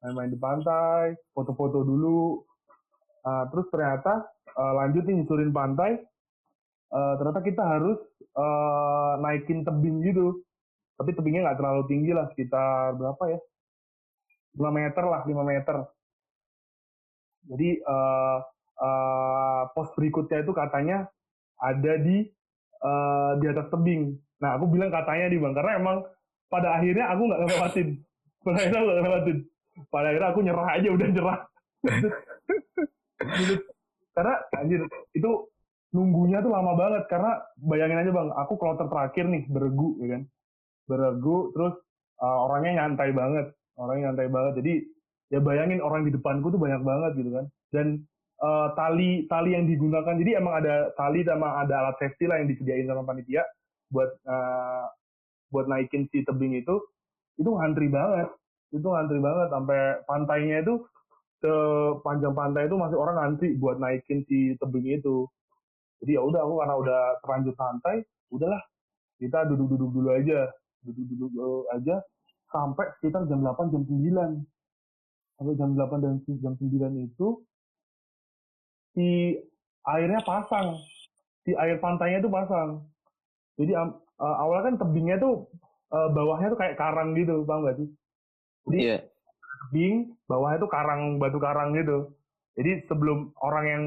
[0.00, 2.40] Main-main di pantai foto-foto dulu.
[3.26, 4.24] Uh, terus ternyata
[4.56, 6.00] uh, lanjut nih nyusurin pantai.
[6.88, 8.00] Uh, ternyata kita harus
[8.32, 10.40] uh, naikin tebing gitu.
[10.96, 13.38] Tapi tebingnya nggak terlalu tinggi lah sekitar berapa ya?
[14.56, 15.76] 5 meter lah 5 meter.
[17.48, 18.38] Jadi uh,
[18.80, 21.06] uh, pos berikutnya itu katanya
[21.58, 22.26] ada di
[22.82, 24.16] uh, di atas tebing.
[24.42, 25.98] Nah aku bilang katanya di bang karena emang
[26.48, 27.88] pada akhirnya aku nggak ngelewatin.
[28.44, 29.38] Pada akhirnya aku ngelewatin.
[29.92, 31.38] Pada akhirnya aku nyerah aja udah nyerah.
[34.18, 34.82] karena anjir
[35.14, 35.30] itu
[35.94, 40.22] nunggunya tuh lama banget karena bayangin aja bang aku kloter terakhir nih beregu ya kan
[40.90, 41.74] beregu terus
[42.20, 43.46] uh, orangnya nyantai banget
[43.78, 44.74] orangnya nyantai banget jadi
[45.32, 47.86] ya bayangin orang di depanku tuh banyak banget gitu kan dan
[48.42, 52.48] uh, tali tali yang digunakan jadi emang ada tali sama ada alat safety lah yang
[52.50, 53.46] disediain sama panitia
[53.88, 54.84] buat uh,
[55.48, 56.76] buat naikin si tebing itu
[57.38, 58.28] itu ngantri banget.
[58.74, 60.84] Itu ngantri banget sampai pantainya itu
[61.38, 61.54] ke
[62.02, 65.24] panjang pantai itu masih orang ngantri buat naikin si tebing itu.
[66.02, 67.96] Jadi ya udah aku karena udah terlanjur santai
[68.30, 68.62] udahlah
[69.18, 70.50] kita duduk-duduk dulu aja.
[70.84, 72.02] Duduk-duduk aja
[72.48, 74.40] sampai sekitar jam 8 jam 9
[75.38, 77.28] sampai jam 8 dan jam 9 itu
[78.94, 79.38] si
[79.86, 80.76] airnya pasang.
[81.46, 82.84] Si air pantainya itu pasang.
[83.58, 83.72] Jadi
[84.18, 85.46] uh, awalnya kan tebingnya tuh
[85.94, 87.88] uh, bawahnya tuh kayak karang gitu paham gak sih?
[88.68, 89.00] Jadi yeah.
[89.68, 92.12] tebing bawahnya tuh karang batu karang gitu.
[92.58, 93.84] Jadi sebelum orang yang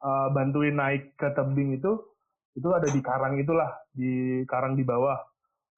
[0.00, 2.00] uh, bantuin naik ke tebing itu
[2.56, 5.16] itu ada di karang itulah di karang di bawah.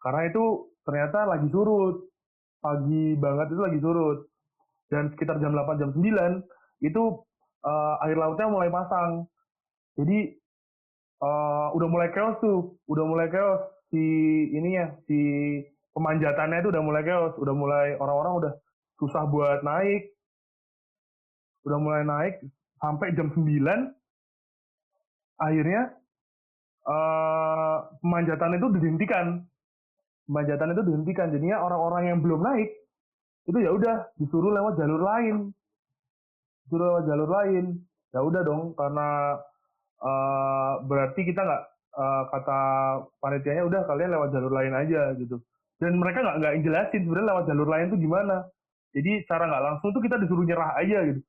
[0.00, 2.08] Karena itu ternyata lagi surut.
[2.60, 4.18] Pagi banget itu lagi surut.
[4.88, 7.02] Dan sekitar jam 8 jam 9 itu
[7.62, 9.28] uh, air lautnya mulai pasang.
[10.00, 10.40] Jadi
[11.20, 14.04] uh, udah mulai chaos tuh udah mulai chaos si
[14.54, 15.18] ininya si
[15.92, 18.52] pemanjatannya itu udah mulai chaos udah mulai orang-orang udah
[19.00, 20.12] susah buat naik.
[21.64, 22.40] Udah mulai naik
[22.80, 23.44] sampai jam 9
[25.40, 25.92] akhirnya
[26.84, 29.26] uh, pemanjatan itu dihentikan.
[30.28, 31.26] Pemanjatan itu dihentikan.
[31.32, 32.70] Jadinya orang-orang yang belum naik
[33.48, 35.52] itu ya udah disuruh lewat jalur lain.
[36.64, 37.64] Disuruh lewat jalur lain.
[38.12, 39.38] Ya udah dong karena
[40.00, 41.62] uh, berarti kita nggak
[41.96, 42.58] uh, kata
[43.18, 45.42] panitianya udah kalian lewat jalur lain aja gitu.
[45.80, 48.36] Dan mereka nggak nggak jelasin sebenarnya lewat jalur lain itu gimana.
[48.90, 51.20] Jadi cara nggak langsung tuh kita disuruh nyerah aja gitu.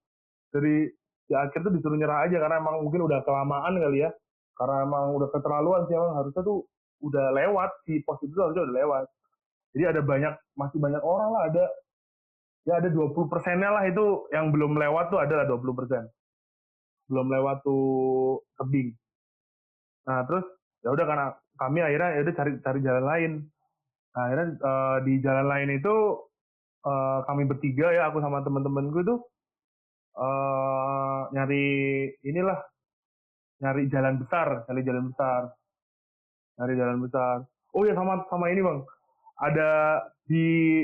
[0.51, 0.75] Dari
[1.31, 4.09] di akhir tuh disuruh nyerah aja karena emang mungkin udah kelamaan kali ya.
[4.59, 6.67] Karena emang udah keterlaluan sih emang harusnya tuh
[7.01, 9.05] udah lewat si pos itu harusnya udah lewat.
[9.71, 11.65] Jadi ada banyak masih banyak orang lah ada
[12.67, 16.03] ya ada 20 persennya lah itu yang belum lewat tuh adalah 20 persen.
[17.07, 18.91] Belum lewat tuh tebing
[20.11, 20.43] nah terus
[20.83, 23.31] ya udah karena kami akhirnya ya udah cari cari jalan lain.
[24.11, 25.95] Nah, akhirnya uh, di jalan lain itu
[26.83, 29.15] uh, kami bertiga ya aku sama teman-temanku itu
[30.19, 32.59] uh, nyari inilah
[33.63, 35.41] nyari jalan besar nyari jalan besar.
[36.59, 37.35] Nyari jalan besar.
[37.71, 38.83] Oh ya sama sama ini bang.
[39.39, 39.69] Ada
[40.27, 40.83] di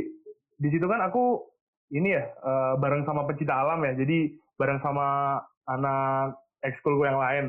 [0.56, 1.44] di situ kan aku
[1.92, 3.92] ini ya uh, bareng sama pecinta alam ya.
[3.92, 7.46] Jadi bareng sama anak ekskul gue yang lain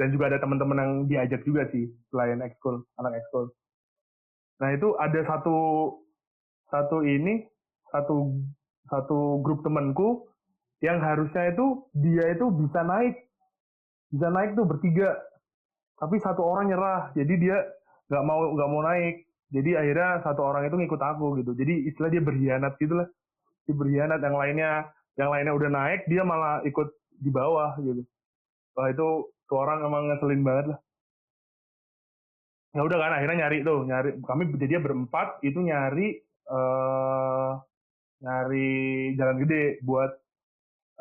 [0.00, 3.52] dan juga ada teman-teman yang diajak juga sih selain ekskul anak ekskul.
[4.62, 5.56] Nah itu ada satu
[6.72, 7.44] satu ini
[7.92, 8.32] satu
[8.88, 10.24] satu grup temanku
[10.82, 13.14] yang harusnya itu dia itu bisa naik.
[14.10, 15.14] Bisa naik tuh bertiga.
[16.00, 17.14] Tapi satu orang nyerah.
[17.14, 17.62] Jadi dia
[18.10, 19.28] nggak mau nggak mau naik.
[19.52, 21.52] Jadi akhirnya satu orang itu ngikut aku gitu.
[21.54, 23.06] Jadi istilah dia berkhianat gitulah
[23.68, 24.18] dia berkhianat.
[24.24, 24.70] Yang lainnya
[25.20, 26.88] yang lainnya udah naik dia malah ikut
[27.22, 28.02] di bawah gitu.
[28.72, 29.08] Wah itu
[29.48, 30.80] tuh orang emang ngeselin banget lah.
[32.72, 34.10] Ya udah kan akhirnya nyari tuh nyari.
[34.24, 36.16] Kami jadi berempat itu nyari
[36.48, 37.60] uh,
[38.24, 40.10] nyari jalan gede buat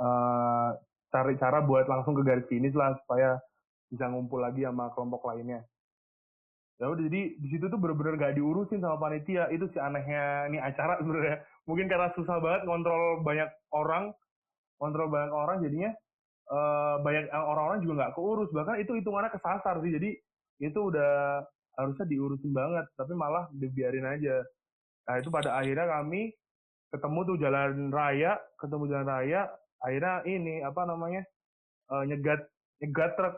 [0.01, 0.75] uh,
[1.11, 3.39] cari cara buat langsung ke garis finish lah supaya
[3.87, 5.63] bisa ngumpul lagi sama kelompok lainnya.
[6.81, 9.47] Ya udah jadi di situ tuh bener-bener gak diurusin sama panitia.
[9.53, 11.45] Itu si anehnya ini acara sebenarnya.
[11.69, 14.11] Mungkin karena susah banget ngontrol banyak orang
[14.81, 15.93] kontrol banyak orang jadinya
[16.49, 20.09] uh, banyak orang-orang juga nggak keurus bahkan itu hitungannya kesasar sih jadi
[20.61, 21.43] itu udah
[21.77, 24.41] harusnya diurusin banget tapi malah dibiarin aja
[25.05, 26.31] nah itu pada akhirnya kami
[26.91, 29.41] ketemu tuh jalan raya ketemu jalan raya
[29.81, 31.21] akhirnya ini apa namanya
[31.89, 32.41] uh, nyegat
[32.83, 33.35] nyegat truk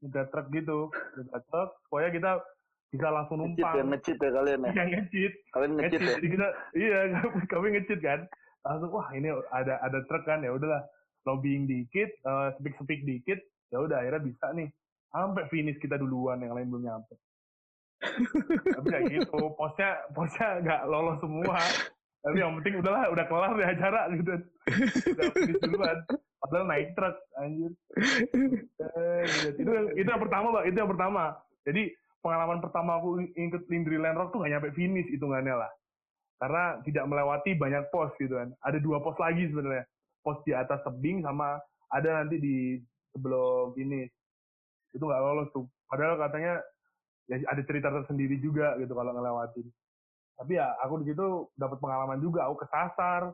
[0.00, 0.88] nyegat truk gitu
[1.18, 2.40] nyegat truk supaya kita
[2.88, 3.60] bisa langsung numpang.
[3.60, 4.70] Ngecit ya, ngecit ya kalian ya?
[4.72, 5.32] Iya ngecit.
[5.52, 6.14] Kalian ngecit, ngecit ya?
[6.16, 6.98] Jadi kita, iya
[7.52, 8.20] kami ngecit kan.
[8.64, 10.82] Langsung wah ini ada ada truk kan ya udahlah
[11.26, 13.40] lobbying dikit, uh, speak speak dikit,
[13.74, 14.68] ya udah akhirnya bisa nih.
[15.08, 17.14] Sampai finish kita duluan yang lain belum nyampe.
[18.76, 21.58] Tapi kayak gitu, posnya posnya nggak lolos semua.
[22.18, 24.32] Tapi yang penting udahlah udah kelar deh acara gitu.
[25.16, 25.98] Udah finish duluan.
[26.38, 27.72] Padahal naik truk anjir.
[27.98, 29.64] Eh, gitu.
[29.64, 30.64] Itu itu yang pertama, Pak.
[30.70, 31.22] Itu yang pertama.
[31.66, 31.82] Jadi
[32.22, 35.70] pengalaman pertama aku ikut Lindri Land Rock tuh gak nyampe finish hitungannya lah.
[36.38, 38.54] Karena tidak melewati banyak pos gitu kan.
[38.62, 39.82] Ada dua pos lagi sebenarnya.
[40.22, 41.58] Pos di atas tebing sama
[41.94, 42.56] ada nanti di
[43.14, 44.12] sebelum finish.
[44.92, 45.66] Itu nggak lolos tuh.
[45.88, 46.60] Padahal katanya
[47.28, 49.66] ya ada cerita tersendiri juga gitu kalau ngelewatin.
[50.38, 52.46] Tapi ya aku di situ dapat pengalaman juga.
[52.48, 53.32] Aku kesasar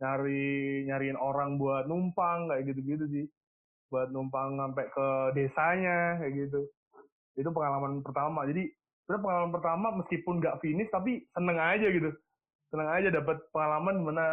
[0.00, 3.26] nyari nyariin orang buat numpang kayak gitu-gitu sih.
[3.92, 6.62] Buat numpang sampai ke desanya kayak gitu
[7.38, 8.68] itu pengalaman pertama jadi
[9.04, 12.10] sebenarnya pengalaman pertama meskipun nggak finish tapi seneng aja gitu
[12.70, 14.26] seneng aja dapat pengalaman mana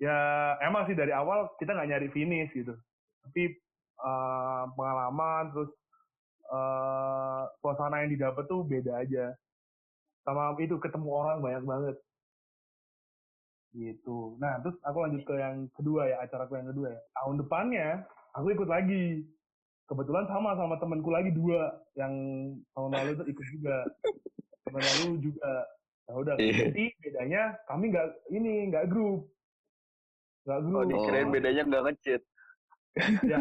[0.00, 0.16] ya
[0.64, 2.72] emang sih dari awal kita nggak nyari finish gitu.
[3.20, 3.52] Tapi
[4.00, 5.70] uh, pengalaman terus
[6.48, 9.36] uh, suasana yang didapat tuh beda aja.
[10.24, 11.96] Sama itu ketemu orang banyak banget.
[13.76, 14.40] Gitu.
[14.40, 17.00] Nah terus aku lanjut ke yang kedua ya acaraku yang kedua ya.
[17.20, 17.88] Tahun depannya
[18.34, 19.22] aku ikut lagi.
[19.84, 22.14] Kebetulan sama sama temanku lagi dua yang
[22.72, 23.76] tahun lalu itu ikut juga.
[24.64, 25.52] Tahun lalu juga.
[26.08, 26.56] Ya udah yeah.
[26.72, 29.30] jadi bedanya kami nggak ini nggak grup
[30.58, 31.32] grup oh dikirain oh.
[31.32, 32.22] bedanya nggak ngecit.
[33.22, 33.40] Ya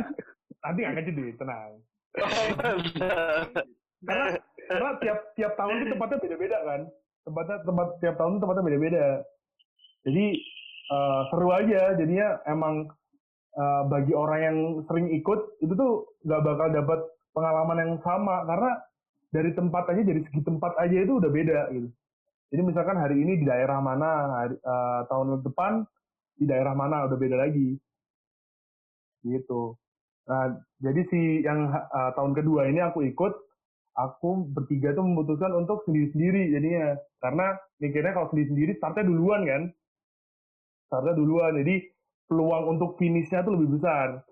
[0.63, 1.72] nanti nggak ngecit deh tenang.
[4.08, 4.28] Karena
[4.69, 6.82] karena tiap tiap tahun itu tempatnya beda-beda kan.
[7.28, 9.06] Tempatnya tempat tiap tahun tempatnya beda-beda.
[10.08, 10.26] Jadi
[10.93, 11.82] uh, seru aja.
[12.00, 12.88] Jadinya emang
[13.60, 17.00] uh, bagi orang yang sering ikut itu tuh nggak bakal dapat
[17.36, 18.48] pengalaman yang sama.
[18.48, 18.72] Karena
[19.36, 21.89] dari tempat aja dari segi tempat aja itu udah beda gitu.
[22.50, 24.10] Jadi misalkan hari ini di daerah mana,
[24.41, 25.86] hari, uh, tahun depan
[26.39, 27.75] di daerah mana udah beda lagi.
[29.28, 29.75] Gitu.
[30.32, 33.34] Nah, jadi si yang uh, tahun kedua ini aku ikut,
[33.99, 36.95] aku bertiga tuh memutuskan untuk sendiri-sendiri jadinya.
[37.19, 39.63] Karena mikirnya kalau sendiri-sendiri startnya duluan kan.
[40.88, 41.60] Startnya duluan.
[41.60, 41.84] Jadi
[42.32, 44.23] peluang untuk finishnya tuh lebih besar.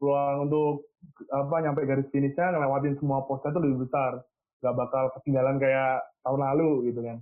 [0.00, 0.88] Peluang untuk
[1.28, 4.24] apa nyampe garis finishnya ngelewatin semua posnya tuh lebih besar.
[4.64, 7.18] Gak bakal ketinggalan kayak tahun lalu gitu kan.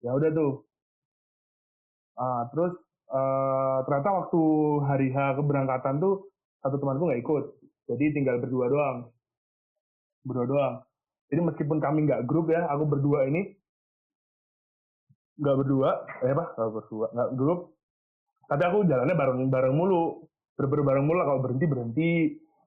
[0.00, 0.52] Ya udah tuh.
[2.14, 2.78] Ah, terus
[3.10, 4.42] uh, ternyata waktu
[4.86, 6.30] hari H keberangkatan tuh
[6.64, 7.44] satu temanku nggak ikut.
[7.90, 8.98] Jadi tinggal berdua doang.
[10.24, 10.74] Berdua doang.
[11.28, 13.52] Jadi meskipun kami nggak grup ya, aku berdua ini
[15.34, 15.90] nggak berdua,
[16.22, 16.44] eh apa?
[16.54, 17.60] Nggak berdua, nggak grup.
[18.46, 20.24] Tapi aku jalannya bareng bareng mulu.
[20.54, 22.12] Berber bareng mulu kalau berhenti berhenti.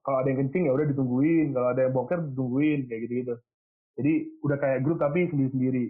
[0.04, 1.56] Kalau ada yang kencing ya udah ditungguin.
[1.56, 2.84] Kalau ada yang boker ditungguin.
[2.86, 3.34] Kayak gitu gitu
[3.98, 4.14] jadi
[4.46, 5.84] udah kayak grup tapi sendiri sendiri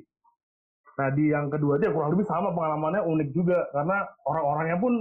[0.98, 3.70] nah di yang kedua dia kurang lebih sama pengalamannya unik juga.
[3.70, 4.92] Karena orang-orangnya pun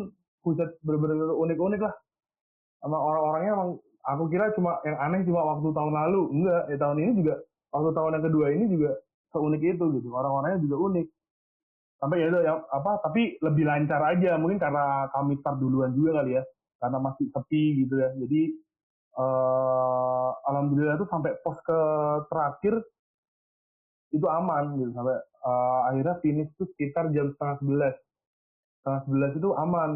[0.45, 1.93] pusat bener-bener unik-unik lah.
[2.86, 3.71] Sama orang-orangnya emang
[4.05, 6.21] aku kira cuma yang aneh cuma waktu tahun lalu.
[6.38, 7.34] Enggak ya tahun ini juga
[7.74, 8.91] waktu tahun yang kedua ini juga
[9.34, 10.07] seunik itu gitu.
[10.13, 11.07] Orang-orangnya juga unik.
[11.97, 14.38] Sampai ya itu ya apa tapi lebih lancar aja.
[14.38, 16.45] Mungkin karena kami start duluan juga kali ya.
[16.78, 18.13] Karena masih sepi gitu ya.
[18.21, 18.41] Jadi
[19.17, 21.80] uh, alhamdulillah itu sampai pos ke
[22.30, 22.86] terakhir
[24.12, 24.91] itu aman gitu.
[24.95, 27.95] Sampai uh, akhirnya finish itu sekitar jam setengah sebelas.
[28.82, 29.91] Setengah sebelas itu aman.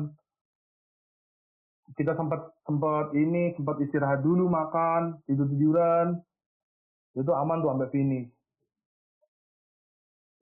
[1.96, 6.20] Kita sempat sempat ini sempat istirahat dulu makan tidur tiduran.
[7.16, 8.32] Itu aman tuh sampai finish.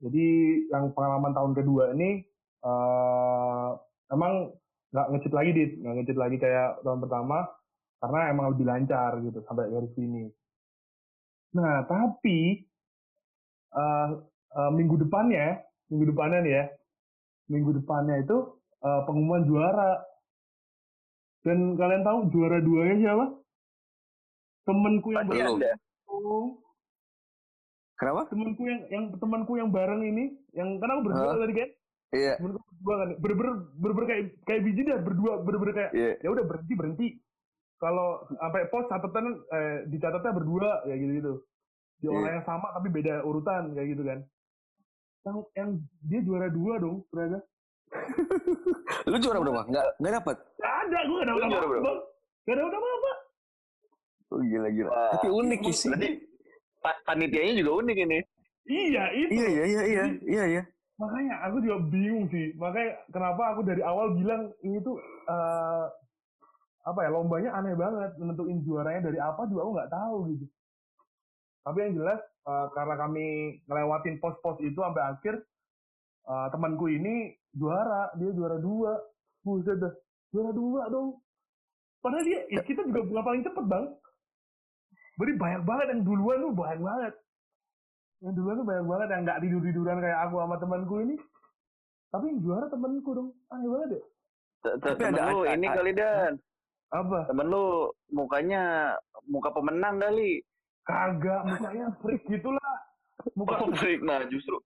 [0.00, 0.26] Jadi
[0.72, 2.24] yang pengalaman tahun kedua ini
[2.64, 3.76] uh,
[4.14, 4.54] emang
[4.94, 5.70] nggak ngecit lagi dit.
[5.82, 7.50] Nggak ngecit lagi kayak tahun pertama
[8.00, 10.32] karena emang lebih lancar gitu sampai garis sini
[11.52, 12.64] nah tapi
[13.74, 14.08] uh,
[14.56, 15.60] uh, minggu depannya
[15.90, 16.64] minggu depannya nih ya
[17.50, 18.36] minggu depannya itu
[18.82, 20.00] uh, pengumuman juara
[21.42, 23.26] dan kalian tahu juara duanya siapa
[24.68, 25.58] temenku yang baru
[28.00, 28.32] Kenapa?
[28.32, 31.70] Temanku yang yang temanku yang bareng ini, yang karena aku berdua tadi kan?
[32.16, 32.32] Iya.
[32.40, 36.16] Temanku berdua kan, berber berber kayak kayak biji dah berdua berber kayak yeah.
[36.24, 37.08] ya udah berhenti berhenti.
[37.76, 41.32] Kalau sampai pos catatan eh, dicatatnya berdua ya gitu gitu.
[42.00, 42.16] Di yeah.
[42.16, 44.18] orang yang sama tapi beda urutan kayak gitu kan.
[45.20, 45.70] Yang yang
[46.08, 47.38] dia juara dua dong, ternyata.
[49.10, 49.62] Lu juara berapa?
[49.68, 50.36] Enggak enggak dapat.
[50.56, 51.92] Gak ada, gua enggak dapat apa-apa.
[52.40, 53.12] Enggak dapat apa-apa.
[54.30, 54.90] Oh gila gila.
[55.18, 55.90] Tapi unik sih.
[55.90, 56.08] Berarti
[57.04, 58.18] panitianya juga unik ini.
[58.70, 59.30] Iya itu.
[59.34, 60.44] Iya iya iya iya iya.
[60.56, 60.62] iya.
[61.00, 62.54] Makanya aku juga bingung sih.
[62.54, 64.96] Makanya kenapa aku dari awal bilang ini tuh
[65.26, 65.84] uh,
[66.86, 70.46] apa ya lombanya aneh banget menentuin juaranya dari apa juga aku nggak tahu gitu.
[71.60, 73.26] Tapi yang jelas uh, karena kami
[73.68, 75.34] ngelewatin pos-pos itu sampai akhir
[76.28, 78.96] uh, temanku ini juara dia juara dua
[79.44, 79.92] buset dah
[80.30, 81.18] juara dua dong
[81.98, 83.86] padahal dia ya kita juga bukan paling cepet bang
[85.20, 87.12] Berarti banyak banget yang duluan tuh banyak banget.
[88.24, 91.16] Yang duluan tuh banyak banget yang nggak tidur tiduran kayak aku sama temanku ini.
[92.08, 93.28] Tapi yang juara temanku dong.
[93.52, 94.02] Aneh banget ya.
[94.80, 96.32] Temen lu ini kali dan.
[96.88, 97.28] Apa?
[97.28, 98.96] Temen lu mukanya
[99.28, 100.40] muka pemenang kali.
[100.84, 102.72] Kagak, mukanya freak gitulah.
[103.36, 104.00] Muka oh, freak.
[104.00, 104.56] Nah, justru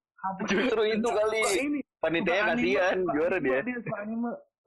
[0.47, 1.41] justru itu kali.
[1.59, 1.79] Ini.
[2.01, 3.59] Panitia kasihan juara dia.
[3.65, 3.77] dia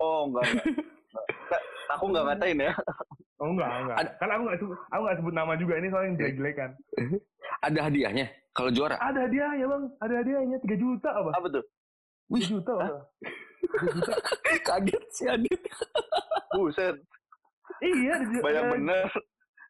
[0.02, 1.62] oh, enggak, enggak.
[1.96, 2.72] Aku enggak ngatain ya.
[3.38, 3.96] Oh enggak, enggak.
[4.02, 6.70] Ada, kan aku enggak sebut, aku enggak sebut nama juga ini soalnya yang jelek kan.
[7.62, 8.96] Ada hadiahnya kalau juara?
[8.98, 11.30] Ada hadiahnya bang, ada hadiahnya tiga juta apa?
[11.38, 11.64] Apa tuh?
[12.28, 13.00] Wih juta apa?
[13.78, 14.14] juta.
[14.68, 15.60] Kaget sih Adit.
[16.50, 16.96] Buset.
[17.78, 19.08] Iya, banyak ya, bener.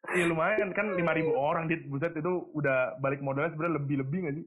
[0.09, 4.19] Iya lumayan kan lima ribu orang dit buset itu udah balik modalnya sebenarnya lebih lebih
[4.23, 4.45] nggak sih?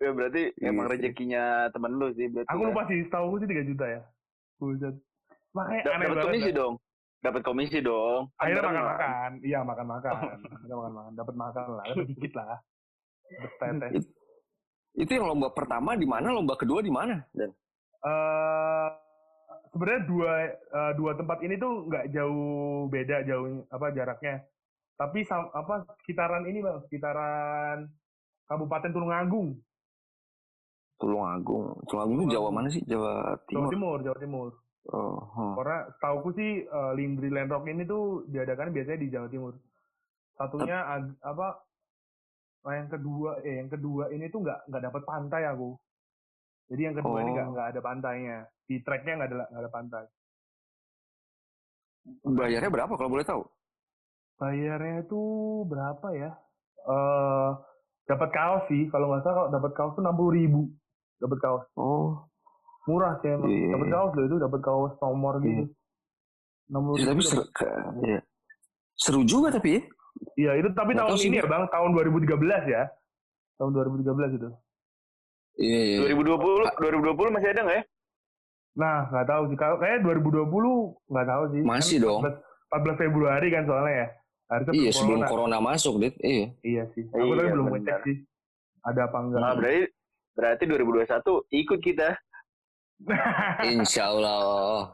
[0.00, 2.48] Ya berarti iya, emang rezekinya temen lu sih berarti.
[2.48, 2.68] Aku ya.
[2.72, 4.00] lupa sih, setahu sih tiga juta ya.
[4.56, 4.96] Buset.
[5.52, 6.24] Makanya aneh banget.
[6.24, 6.74] komisi dong.
[7.20, 8.32] Dapat komisi dong.
[8.40, 9.30] Akhirnya makan-makan.
[9.44, 10.36] Iya, makan-makan.
[10.40, 11.12] Kita makan-makan.
[11.12, 12.56] Dapat makan lah, dapat dikit lah.
[13.92, 14.04] It,
[14.96, 17.52] itu yang lomba pertama di mana, lomba kedua di mana, Dan?
[18.00, 18.88] Uh,
[19.70, 20.32] sebenarnya dua
[20.72, 24.40] uh, dua tempat ini tuh nggak jauh beda jauh apa jaraknya.
[25.00, 27.88] Tapi apa sekitaran ini bang, sekitaran
[28.44, 29.56] Kabupaten Tulungagung.
[31.00, 32.84] Tulungagung, Tulungagung itu Jawa mana sih?
[32.84, 33.64] Jawa Timur.
[33.64, 34.48] Jawa Timur, Jawa Timur.
[34.92, 35.56] Oh, huh.
[35.56, 39.56] Karena setauku sih uh, Lindri Land Rock ini tuh diadakan biasanya di Jawa Timur.
[40.36, 41.48] Satunya ag, apa?
[42.60, 45.80] Nah yang kedua, eh yang kedua ini tuh nggak nggak dapat pantai aku.
[46.68, 47.22] Jadi yang kedua oh.
[47.24, 48.38] ini nggak nggak ada pantainya.
[48.68, 50.04] Di treknya nggak ada nggak ada pantai.
[52.24, 53.40] Bayarnya berapa kalau boleh tahu?
[54.40, 55.22] Bayarnya itu
[55.68, 56.32] berapa ya?
[56.88, 57.60] Eh uh,
[58.08, 58.88] dapat kaos sih.
[58.88, 60.62] Kalau nggak salah kalau dapat kaos tuh enam puluh ribu.
[61.20, 61.64] Dapat kaos.
[61.76, 62.30] Oh
[62.88, 63.72] murah sih emang yeah.
[63.76, 65.46] dapat kaos loh itu dapat kaos nomor yeah.
[65.46, 65.64] gitu
[66.70, 67.44] nomor ya, tapi seru,
[68.06, 68.20] ya.
[68.96, 69.82] seru juga tapi ya
[70.38, 72.34] iya itu tapi tahun ini ya bang tahun 2013
[72.66, 72.82] ya
[73.60, 74.48] tahun 2013 itu
[75.60, 76.14] iya, iya.
[76.14, 77.84] 2020 2020 masih ada nggak ya
[78.70, 80.46] nah nggak tahu sih kalau kayak 2020
[81.10, 82.20] nggak tahu sih masih kan dong
[82.70, 84.06] 14, Februari kan soalnya ya
[84.50, 85.30] Harusnya iya sebelum corona.
[85.30, 88.16] corona masuk dit iya iya sih aku iya, tapi belum ngecek sih
[88.82, 89.82] ada apa enggak nah, berarti
[90.34, 92.08] berarti 2021 ikut kita
[93.72, 94.92] Insya Allah.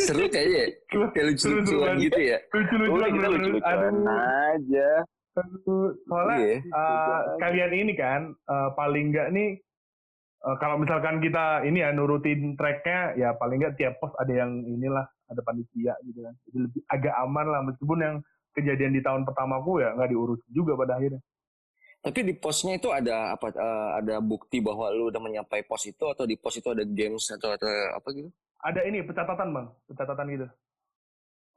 [0.00, 0.72] Seru kayaknya.
[1.12, 2.38] Kayak lucu-lucuan gitu ya.
[2.48, 3.10] Lucu-lucuan.
[3.12, 4.90] kita lucu-lucuan aja.
[6.08, 6.60] Soalnya yeah.
[6.76, 9.56] uh, kalian ini kan uh, paling enggak nih
[10.44, 14.60] uh, kalau misalkan kita ini ya nurutin tracknya ya paling enggak tiap pos ada yang
[14.68, 16.34] inilah ada panitia gitu kan.
[16.48, 18.16] Jadi lebih agak aman lah meskipun yang
[18.52, 21.20] kejadian di tahun pertamaku ya nggak diurus juga pada akhirnya.
[22.02, 23.54] Tapi di posnya itu ada apa?
[23.54, 27.30] Uh, ada bukti bahwa lu udah menyampai pos itu atau di pos itu ada games
[27.30, 28.26] atau atau apa gitu?
[28.62, 30.46] Ada ini pencatatan bang, pencatatan gitu.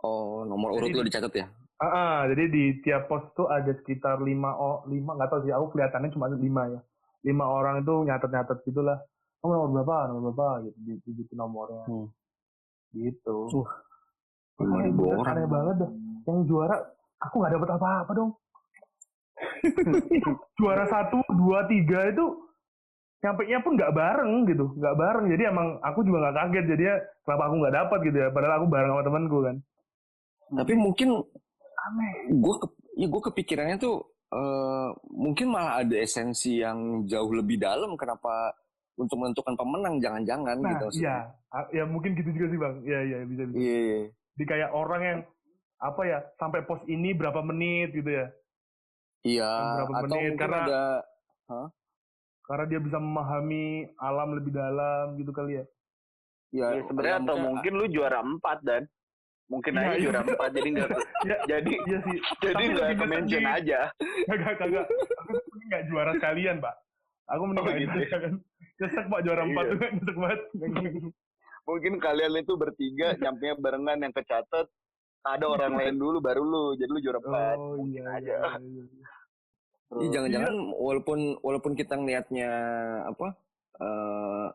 [0.05, 1.45] Oh, nomor urut lu dicatat ya?
[1.81, 5.51] Ah, uh, jadi di tiap pos itu ada sekitar lima oh lima nggak tahu sih
[5.51, 6.79] aku kelihatannya cuma lima ya.
[7.25, 9.01] Lima orang itu nyatet-nyatet gitulah.
[9.41, 10.13] Oh, nomor berapa?
[10.13, 11.89] Nomor berapa gitu di, di, di nomornya.
[11.89, 12.05] Hmm.
[12.93, 13.37] Gitu.
[13.49, 13.69] Uh.
[14.61, 15.25] Lima ribu orang.
[15.33, 15.91] Aneh banget dah.
[16.25, 16.75] Yang juara
[17.21, 18.31] aku nggak dapat apa-apa dong.
[20.57, 22.25] juara satu dua tiga itu
[23.19, 26.83] nyampe nya pun nggak bareng gitu nggak bareng jadi emang aku juga nggak kaget jadi
[26.87, 26.95] ya
[27.25, 29.55] kenapa aku nggak dapat gitu ya padahal aku bareng sama temanku kan
[30.53, 31.09] tapi mungkin
[31.89, 32.67] aneh gue ke,
[33.01, 33.95] ya gue kepikirannya tuh
[34.29, 38.53] uh, mungkin malah ada esensi yang jauh lebih dalam kenapa
[38.95, 41.27] untuk menentukan pemenang jangan-jangan Nah, gitu iya.
[41.71, 42.75] Ya mungkin gitu juga sih, Bang.
[42.83, 43.57] Iya, iya, bisa bisa.
[43.59, 43.75] Iya.
[43.79, 43.99] iya.
[44.35, 45.19] Di kayak orang yang
[45.77, 48.27] apa ya, sampai pos ini berapa menit gitu ya.
[49.21, 49.51] Iya,
[49.81, 50.83] Berapa atau menit, mungkin karena- ada
[52.41, 53.65] Karena dia bisa memahami
[53.97, 55.65] alam lebih dalam gitu kali ya.
[56.53, 58.81] ya, Ya, sebenarnya ya atau mungkin- mungkin lu juara empat dan
[59.45, 60.03] mungkin Iya, aja iya.
[60.05, 60.89] juara empat jadi nggak
[61.25, 62.17] Ya, jadi iya sih.
[62.39, 63.79] jadi Tapi nggak lebih ke mention aja.
[64.29, 64.85] Kagak, kagak.
[64.85, 66.75] Aku mending nggak juara sekalian, Pak.
[67.27, 68.33] Aku mending Oh, gitu juara kan.
[68.75, 69.49] Nyesek, Pak, juara Iya.
[69.49, 69.77] empat tuh.
[69.81, 70.39] Nyesek banget.
[71.65, 74.67] Mungkin kalian itu bertiga nyampe barengan yang kecatet
[75.25, 77.57] ada orang lain dulu baru lu jadi lu juara empat.
[77.57, 78.21] Oh, Mungkin iya, aja.
[78.21, 79.07] iya, iya, iya.
[79.95, 82.49] Iya, jangan-jangan walaupun walaupun kita ngelihatnya
[83.05, 83.27] apa
[83.77, 84.45] eh,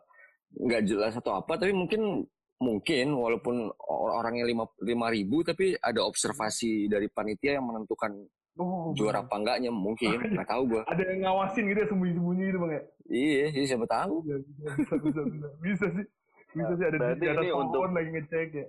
[0.56, 2.26] nggak jelas atau apa, tapi mungkin
[2.60, 8.14] mungkin walaupun or- orangnya lima lima ribu, tapi ada observasi dari panitia yang menentukan
[8.60, 10.82] Oh, juara apa enggaknya mungkin nggak tahu gua.
[10.84, 12.82] Ada yang ngawasin gitu ya, sembunyi-sembunyi gitu, Bang ya.
[13.08, 14.14] Iya, iya, siapa tahu.
[14.26, 16.06] Iya, bisa, bisa, bisa, bisa, bisa sih.
[16.50, 18.66] Bisa sih ada di Berarti di atas ini pohon untuk- lagi ngecek ya.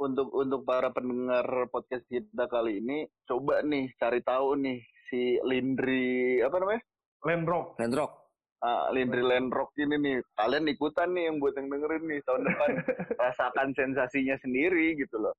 [0.00, 4.80] Untuk untuk para pendengar podcast kita kali ini coba nih cari tahu nih
[5.12, 6.82] si Lindri apa namanya?
[7.20, 7.76] Landrock.
[7.76, 8.12] Landrock.
[8.60, 10.16] Ah, Lindri Landrock ini nih.
[10.36, 12.68] Kalian ikutan nih yang buat yang dengerin nih tahun depan
[13.24, 15.36] rasakan sensasinya sendiri gitu loh.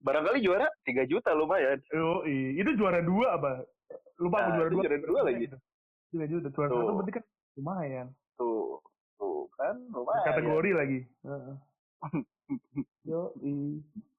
[0.00, 1.76] Barangkali juara 3 juta lumayan.
[1.92, 3.60] Oh, itu juara dua apa?
[4.16, 4.82] Lupa aku Nah, juara itu dua.
[4.84, 5.44] juara dua lagi.
[6.08, 6.48] Tiga juta.
[6.48, 7.24] Juara satu berarti kan
[7.60, 8.06] lumayan.
[8.40, 8.80] Tuh.
[9.20, 10.24] Tuh kan lumayan.
[10.32, 11.00] Kategori lagi.
[11.28, 11.54] Heeh.
[13.10, 13.32] Yo,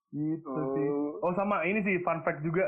[0.10, 0.88] gitu sih.
[0.90, 1.22] Tuh.
[1.22, 2.66] Oh sama ini sih fun fact juga.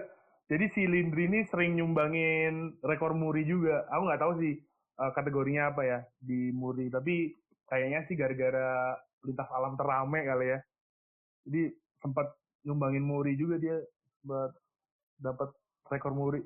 [0.51, 3.87] Jadi si Lindri ini sering nyumbangin rekor muri juga.
[3.89, 4.53] Aku nggak tahu sih
[4.99, 6.91] eh, kategorinya apa ya di muri.
[6.91, 7.31] Tapi
[7.65, 10.59] kayaknya sih gara-gara lintas alam terame kali ya.
[11.47, 11.71] Jadi
[12.03, 12.27] sempat
[12.67, 13.79] nyumbangin muri juga dia
[14.21, 14.51] buat
[15.17, 15.49] dapat
[15.89, 16.41] rekor muri.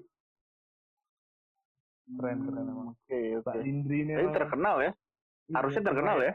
[2.05, 2.87] Keren keren emang.
[2.93, 3.49] Oke, oke.
[3.49, 4.91] Pak Lindri ini emang- terkenal ya.
[5.49, 6.33] Iya, Harusnya terkenal ya.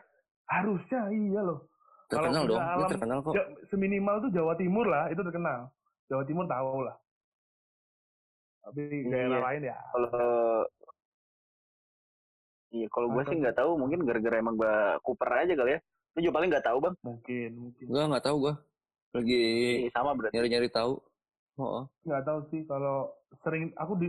[0.51, 1.70] Harusnya iya loh.
[2.11, 3.33] Kalau Terkenal udah dong, dia alam- terkenal kok.
[3.33, 5.61] Ja- seminimal tuh Jawa Timur lah itu terkenal.
[6.07, 6.97] Jawa Timur tahu lah.
[8.61, 9.47] Tapi daerah Iya.
[9.47, 9.77] lain ya.
[9.89, 10.11] Kalau
[12.71, 15.81] Iya, kalau gue sih nggak tahu, mungkin gara-gara emang gue Cooper aja kali ya.
[16.11, 16.95] Lu juga paling nggak tahu bang.
[17.01, 17.85] Mungkin, mungkin.
[17.85, 18.55] Gua nggak tahu gua.
[19.11, 19.43] Lagi
[19.81, 20.35] Iya, sama berarti.
[20.35, 20.93] nyari-nyari tahu.
[21.57, 24.09] Oh, Nggak tahu sih kalau sering aku di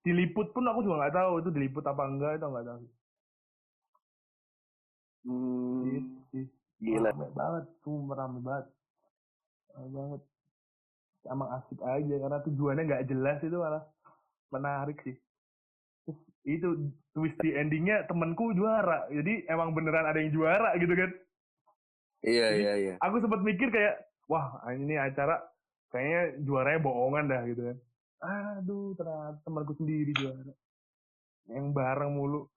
[0.00, 2.80] diliput pun aku juga nggak tahu itu diliput apa enggak itu nggak tahu.
[5.24, 6.13] Hmm, Gitu.
[6.84, 7.10] Gila.
[7.10, 8.66] Rame banget, sumpah rame banget.
[9.72, 10.20] Rame banget.
[11.24, 13.82] Emang asik aja karena tujuannya nggak jelas itu malah
[14.52, 15.16] menarik sih.
[16.04, 16.68] Terus itu
[17.10, 21.10] twist di endingnya temenku juara, jadi emang beneran ada yang juara gitu kan.
[22.20, 22.94] iya Jadi- iya iya.
[23.00, 25.44] aku sempat mikir kayak wah ini acara
[25.92, 27.76] kayaknya juaranya bohongan dah gitu kan
[28.24, 30.52] aduh ternyata temanku sendiri juara
[31.52, 32.48] yang bareng mulu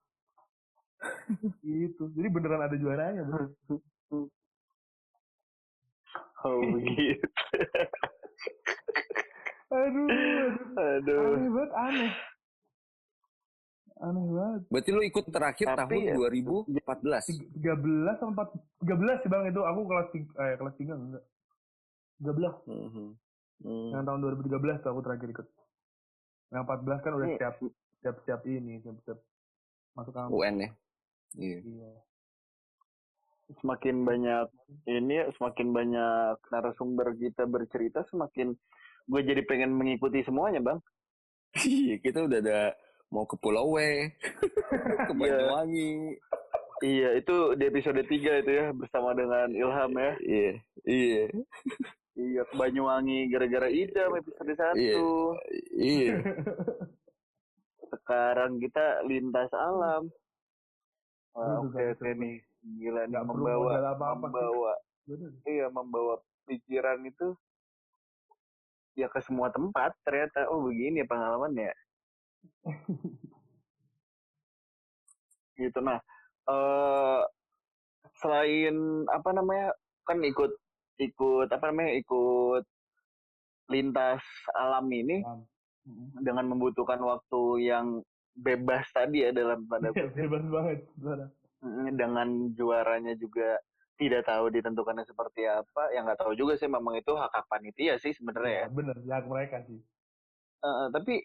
[1.60, 3.28] gitu jadi beneran ada juaranya
[6.38, 7.26] Oh begitu.
[9.68, 11.24] aduh aduh Aduh.
[11.34, 12.12] aneh banget aneh
[13.98, 17.52] aneh banget Berarti lu ikut terakhir Tapi tahun ya- 2014.
[17.52, 18.48] tiga belas sama empat
[18.78, 21.24] tiga belas sih bang itu aku kelas tiga eh kelas tiga enggak
[22.16, 23.08] tiga belas Mhm.
[23.58, 23.90] Hmm.
[23.90, 25.46] yang tahun 2013 tuh aku terakhir ikut
[26.48, 27.54] yang 14 kan udah Ini- siap
[27.98, 29.18] siap siap ini siap siap
[29.92, 30.70] masuk kampus UN ya.
[31.34, 31.58] Iya.
[31.60, 31.90] Iya.
[33.48, 34.46] Semakin banyak
[34.84, 38.52] ini, semakin banyak narasumber kita bercerita, semakin
[39.08, 40.78] gue jadi pengen mengikuti semuanya bang.
[41.64, 42.60] Iya, kita udah ada
[43.08, 43.80] mau ke Pulau W,
[45.08, 45.16] ke Iya.
[45.16, 45.92] Banyuwangi.
[46.78, 50.12] Iya, itu di episode 3 itu ya bersama dengan Ilham ya.
[50.22, 50.52] Iya,
[50.86, 51.24] iya,
[52.18, 54.76] Iya, ke Banyuwangi gara-gara Idam episode 1.
[54.76, 54.98] Iya.
[55.78, 56.14] iya.
[57.88, 60.12] Sekarang kita lintas alam.
[61.38, 62.42] Oke oke nih.
[62.62, 64.22] Gila nih Nggak membawa apa-apa sih.
[64.26, 64.72] membawa
[65.08, 65.30] Bener.
[65.46, 67.32] iya membawa pikiran itu
[68.92, 71.70] ya ke semua tempat ternyata oh begini ya pengalamannya
[75.56, 75.98] gitu nah
[76.48, 77.20] eh
[78.18, 78.74] selain
[79.08, 79.70] apa namanya
[80.02, 80.50] kan ikut
[80.98, 82.64] ikut apa namanya ikut
[83.68, 84.22] lintas
[84.56, 85.44] alam ini Paham.
[85.86, 86.08] Mm.
[86.20, 88.02] dengan membutuhkan waktu yang
[88.34, 90.78] bebas tadi ya dalam tanda Iya, bebas banget.
[91.94, 93.58] Dengan juaranya juga
[93.98, 95.90] tidak tahu ditentukannya seperti apa.
[95.90, 98.66] Yang nggak tahu juga sih memang itu hak hak panitia sih sebenarnya ya.
[98.66, 99.78] Iya, bener, ya mereka sih.
[100.62, 101.22] Eh, tapi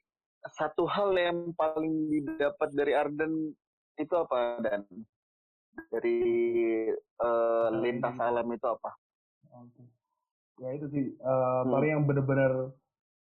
[0.57, 3.53] satu hal yang paling didapat dari Arden
[4.01, 4.81] itu apa dan?
[5.89, 6.19] Dari
[6.97, 8.91] eh, lintas alam itu apa?
[9.53, 9.85] Oke.
[10.61, 12.73] Ya itu sih, eh, paling yang bener-bener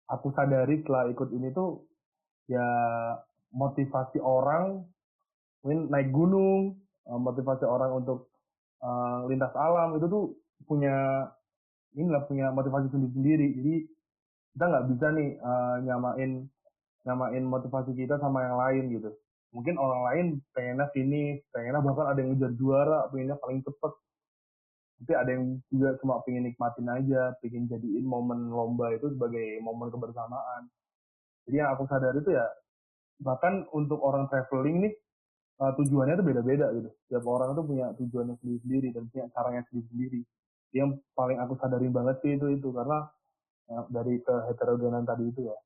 [0.10, 1.86] aku sadari setelah ikut ini tuh,
[2.48, 2.66] ya
[3.52, 4.86] motivasi orang
[5.62, 8.28] mungkin naik gunung, uh, motivasi orang untuk
[8.84, 10.26] uh, lintas alam itu tuh
[10.68, 11.28] punya
[11.96, 13.48] ini nggak punya motivasi sendiri-sendiri.
[13.58, 13.76] Jadi
[14.54, 16.32] kita nggak bisa nih uh, nyamain
[17.08, 19.10] nyamain motivasi kita sama yang lain gitu.
[19.56, 23.94] Mungkin orang lain pengennya sini, pengennya bahkan ada yang ngejar juara, pengennya paling cepet.
[24.98, 29.88] Tapi ada yang juga cuma pengen nikmatin aja, pengen jadiin momen lomba itu sebagai momen
[29.88, 30.68] kebersamaan.
[31.48, 32.44] Jadi yang aku sadar itu ya,
[33.24, 34.94] bahkan untuk orang traveling nih,
[35.62, 36.90] uh, tujuannya tuh beda-beda gitu.
[37.12, 40.22] Tiap orang tuh punya tujuannya sendiri-sendiri dan punya caranya sendiri-sendiri.
[40.76, 42.70] Yang paling aku sadarin banget sih itu itu.
[42.74, 43.08] Karena
[43.68, 45.58] ya, dari ke heterogenan tadi itu ya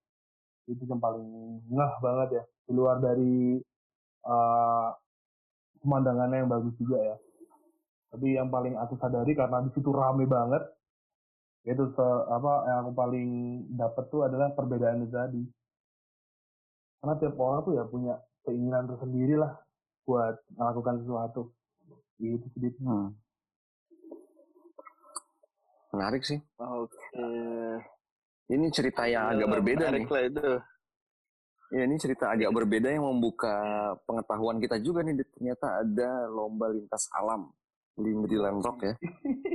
[0.70, 1.28] itu yang paling
[1.68, 2.44] ngeh banget ya.
[2.68, 3.60] Di luar dari
[4.24, 4.90] uh,
[5.84, 7.16] pemandangannya yang bagus juga ya.
[8.12, 10.64] Tapi yang paling aku sadari karena di situ rame banget
[11.62, 13.30] itu se, apa yang aku paling
[13.78, 15.44] dapat tuh adalah perbedaan itu tadi.
[17.02, 18.16] Karena tiap orang tuh ya punya
[18.46, 19.54] keinginan tersendiri lah
[20.06, 21.42] buat melakukan sesuatu
[22.22, 23.10] itu sedikit hmm.
[25.94, 27.82] menarik sih oke okay.
[28.52, 30.04] Ini cerita yang agak berbeda nih.
[30.12, 30.48] Lah itu.
[31.72, 33.56] Ya, ini cerita agak berbeda yang membuka
[34.04, 35.24] pengetahuan kita juga nih.
[35.24, 37.48] Ternyata ada lomba lintas alam
[37.96, 38.94] Lindri Rock ya.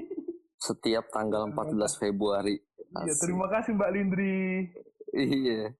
[0.66, 2.57] Setiap tanggal 14 Februari.
[3.05, 4.36] Iya, terima kasih Mbak Lindri.
[5.12, 5.76] Iya.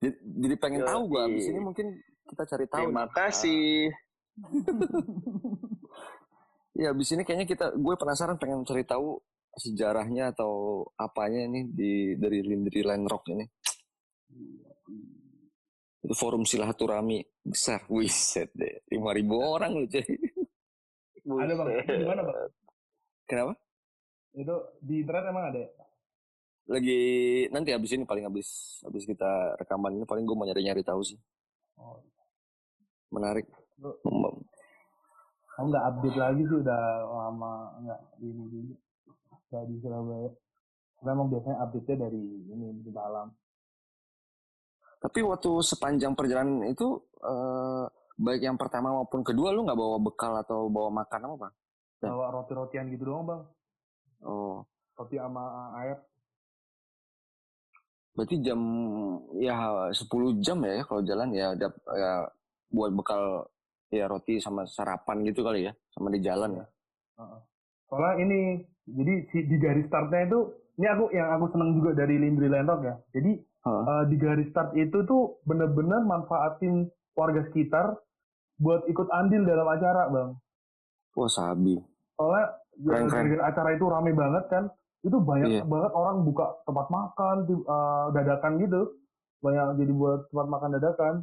[0.00, 1.92] Jadi, jadi pengen tahu gua abis ini mungkin
[2.40, 2.88] kita cari tahu.
[2.88, 3.12] Terima nih.
[3.12, 3.72] kasih.
[6.72, 9.20] Iya, abis ini kayaknya kita gue penasaran pengen cari tahu
[9.60, 13.44] sejarahnya atau apanya nih di dari Lindri Line Rock ini?
[16.00, 20.16] Itu forum silaturahmi besar, wiset deh, lima ribu orang loh jadi.
[21.20, 22.36] Ada bang, di mana bang?
[23.28, 23.52] Kenapa?
[24.32, 25.60] Itu di internet emang ada?
[26.72, 27.00] Lagi
[27.52, 31.04] nanti habis ini paling habis habis kita rekaman ini paling gue mau nyari nyari tahu
[31.04, 31.20] sih.
[31.76, 32.00] Oh.
[33.10, 33.46] Menarik.
[35.54, 37.52] Kamu nggak update lagi sih udah lama
[37.84, 38.76] nggak ini juga
[39.50, 40.30] kayak di Surabaya
[41.04, 43.28] memang biasanya update-nya dari ini di dalam
[45.00, 47.84] tapi waktu sepanjang perjalanan itu eh,
[48.20, 51.54] baik yang pertama maupun kedua lu nggak bawa bekal atau bawa makan apa bang?
[52.04, 53.42] Bawa roti-rotian gitu doang bang.
[54.28, 54.60] Oh.
[55.00, 55.96] Roti sama air.
[58.12, 58.60] Berarti jam
[59.40, 61.56] ya 10 jam ya kalau jalan ya,
[61.96, 62.12] ya
[62.70, 63.46] buat bekal
[63.90, 66.66] ya roti sama sarapan gitu kali ya sama di jalan ya.
[67.90, 68.40] Soalnya ini
[68.86, 70.40] jadi si, di garis startnya itu
[70.80, 72.94] ini aku yang aku seneng juga dari Lindri Lentok ya.
[73.12, 73.68] Jadi huh?
[73.68, 78.00] uh, di garis start itu tuh bener-bener manfaatin warga sekitar
[78.60, 80.36] buat ikut andil dalam acara, Bang.
[81.16, 81.80] Oh, sabi.
[82.16, 84.64] Soalnya gara acara itu rame banget kan.
[85.00, 85.64] Itu banyak yeah.
[85.64, 88.80] banget orang buka tempat makan uh, dadakan gitu.
[89.40, 91.14] Banyak jadi buat tempat makan dadakan.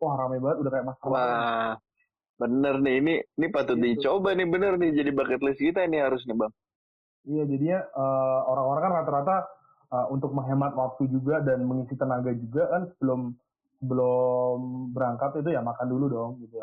[0.00, 1.08] Wah, rame banget udah kayak masker.
[1.08, 1.72] Wah.
[2.36, 4.12] Bener nih, ini ini patut gitu.
[4.12, 6.52] dicoba nih bener nih jadi bucket list kita ini harus nih bang.
[7.26, 9.36] Iya, jadinya uh, orang-orang kan rata-rata
[9.88, 13.32] uh, untuk menghemat waktu juga dan mengisi tenaga juga kan sebelum
[13.80, 14.58] sebelum
[14.92, 16.60] berangkat itu ya makan dulu dong gitu.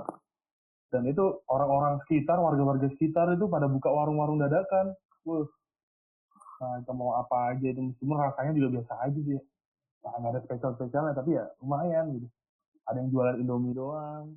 [0.93, 4.93] Dan itu orang-orang sekitar, warga-warga sekitar itu pada buka warung-warung dadakan.
[5.25, 5.49] Wuh.
[6.61, 9.41] Nah, kita mau apa aja itu meskipun rasanya juga biasa aja sih.
[10.05, 12.27] Nah, nggak ada spesial-spesialnya tapi ya lumayan gitu.
[12.89, 14.35] Ada yang jualan Indomie doang.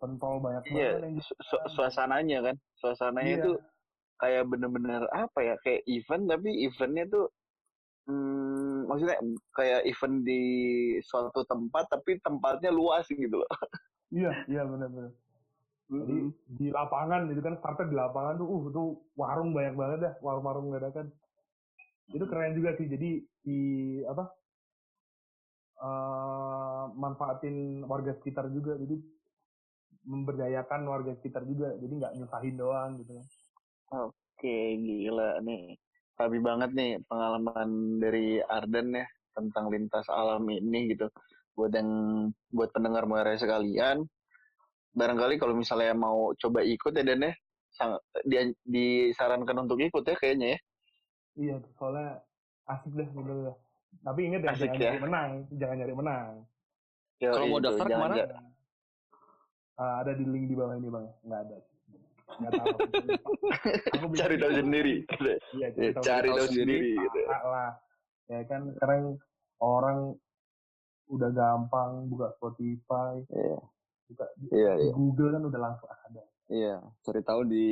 [0.00, 1.20] Pentol banyak iya, banget.
[1.20, 2.56] Iya, su suasananya kan.
[2.80, 3.40] Suasananya iya.
[3.44, 3.52] itu
[4.20, 7.26] kayak bener-bener apa ya kayak event tapi eventnya tuh
[8.04, 9.16] hmm, maksudnya
[9.56, 10.42] kayak event di
[11.00, 13.50] suatu tempat tapi tempatnya luas gitu loh
[14.12, 15.16] iya iya benar-benar
[15.90, 16.16] jadi
[16.54, 18.88] di lapangan itu kan starter di lapangan tuh uh tuh
[19.18, 21.10] warung banyak banget ya warung-warung dadakan
[22.12, 23.10] itu keren juga sih jadi
[23.42, 23.58] di
[24.06, 24.28] apa
[25.80, 28.96] uh, manfaatin warga sekitar juga jadi
[30.00, 33.20] memberdayakan warga sekitar juga jadi nggak nyusahin doang gitu
[33.90, 35.74] Oke, gila nih.
[36.14, 41.10] Tapi banget nih pengalaman dari Arden ya tentang lintas alam ini gitu.
[41.58, 41.90] Buat yang
[42.54, 44.06] buat pendengar Muara sekalian,
[44.94, 47.32] barangkali kalau misalnya mau coba ikut ya Dan ya,
[48.22, 50.58] dia disarankan untuk ikut ya kayaknya ya.
[51.40, 52.22] Iya, soalnya
[52.70, 53.52] asik deh gitu
[54.00, 54.88] Tapi ingat ya, asik jangan ya.
[54.88, 55.30] nyari menang,
[55.60, 56.32] jangan nyari menang.
[57.20, 58.14] Kalau mau daftar ke mana?
[59.80, 61.56] Uh, ada di link di bawah ini bang, nggak ada.
[62.40, 62.68] Nggak tahu.
[63.96, 64.94] Aku cari tahu sendiri
[65.56, 67.18] iya cari, tahu, cari tahu sendiri gitu.
[67.26, 67.72] lah.
[68.30, 69.18] Ya kan sekarang
[69.60, 69.98] orang
[71.10, 73.58] udah gampang buka Spotify iya.
[74.06, 74.72] buka di iya.
[74.94, 77.66] Google kan udah langsung ada Iya, cari tahu di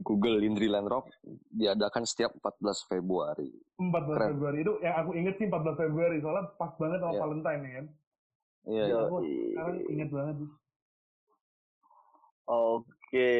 [0.00, 1.12] Google Indri Land Rock
[1.52, 3.52] diadakan setiap 14 Februari.
[3.76, 4.28] 14 Keren.
[4.32, 7.20] Februari itu yang aku inget sih 14 Februari soalnya pas banget sama yeah.
[7.20, 7.86] Valentine ya kan.
[8.64, 8.84] Iya.
[8.88, 10.36] Yeah, aku sekarang inget banget.
[12.48, 13.32] Oke,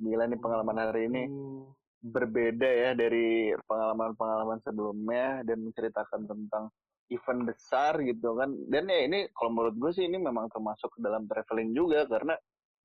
[0.00, 1.68] gila nih pengalaman hari ini Uh,
[2.06, 6.72] berbeda ya dari pengalaman-pengalaman sebelumnya dan menceritakan tentang
[7.12, 8.48] event besar gitu kan.
[8.72, 12.32] Dan ya ini kalau menurut gue sih ini memang termasuk ke dalam traveling juga karena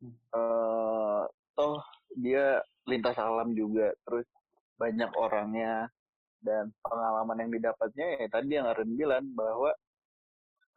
[0.10, 1.24] Eh
[1.56, 1.78] toh
[2.18, 4.26] dia lintas alam juga terus
[4.80, 5.88] banyak orangnya
[6.41, 9.70] dan pengalaman yang didapatnya ya tadi yang Aren bilang bahwa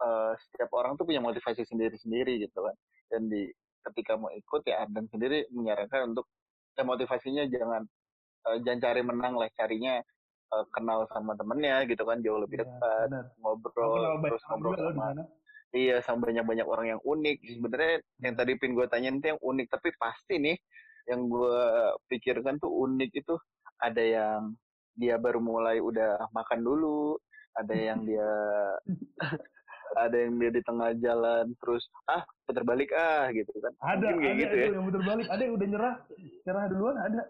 [0.04, 2.76] eh, setiap orang tuh punya motivasi sendiri-sendiri gitu kan
[3.08, 3.48] dan di
[3.88, 6.28] ketika mau ikut ya Ardan sendiri menyarankan untuk
[6.76, 7.82] ya motivasinya jangan
[8.52, 10.04] eh, jangan cari menang lah carinya
[10.52, 13.24] eh, kenal sama temennya gitu kan jauh lebih iya, dekat benar.
[13.40, 15.24] ngobrol terus ngobrol sama.
[15.74, 19.42] Iya sama banyak banyak orang yang unik sebenarnya yang tadi pin gue tanyain itu yang
[19.42, 20.56] unik tapi pasti nih
[21.10, 21.58] yang gue
[22.08, 23.34] pikirkan tuh unik itu
[23.82, 24.54] ada yang
[24.94, 27.18] dia baru mulai udah makan dulu
[27.58, 28.30] ada yang dia
[30.04, 34.30] ada yang dia di tengah jalan terus ah putar balik ah gitu kan Ada, Mungkin
[34.30, 35.26] ada gitu itu ya yang muter balik.
[35.30, 35.94] Ada yang udah nyerah,
[36.46, 37.22] nyerah duluan ada.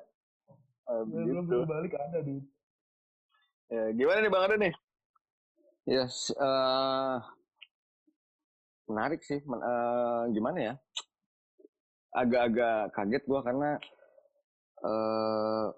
[0.89, 2.37] Yang belum gitu belum balik ada di.
[3.73, 4.75] ya, gimana nih bang Ade nih
[5.85, 7.17] Ya, s- eh,
[8.89, 9.41] menarik sih.
[9.45, 10.75] Men- eh, gimana ya?
[12.15, 13.71] Agak-agak kaget gua karena
[14.85, 15.69] eh,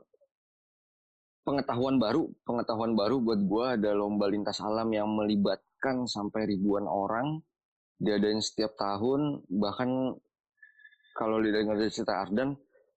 [1.47, 7.41] pengetahuan baru, pengetahuan baru buat gua ada lomba lintas alam yang melibatkan sampai ribuan orang.
[7.97, 10.13] Diadain setiap tahun, bahkan
[11.17, 12.53] kalau didengar dari cerita Ardan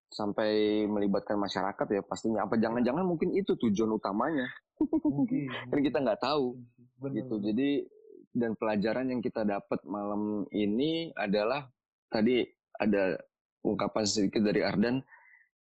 [0.10, 2.44] sampai melibatkan masyarakat ya pastinya.
[2.44, 4.50] Apa jangan-jangan mungkin itu tujuan utamanya?
[5.08, 5.48] Mungkin.
[5.72, 6.60] Kan kita nggak tahu
[7.00, 7.36] Benar, gitu.
[7.40, 7.70] Jadi
[8.32, 11.66] dan pelajaran yang kita dapat malam ini adalah
[12.08, 12.46] tadi
[12.78, 13.18] ada
[13.66, 15.02] ungkapan sedikit dari Ardan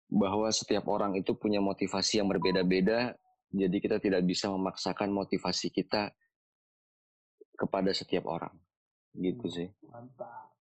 [0.09, 3.17] bahwa setiap orang itu punya motivasi yang berbeda-beda.
[3.53, 6.09] Jadi kita tidak bisa memaksakan motivasi kita
[7.57, 8.53] kepada setiap orang.
[9.13, 9.69] Gitu sih.
[9.89, 10.53] Mantap.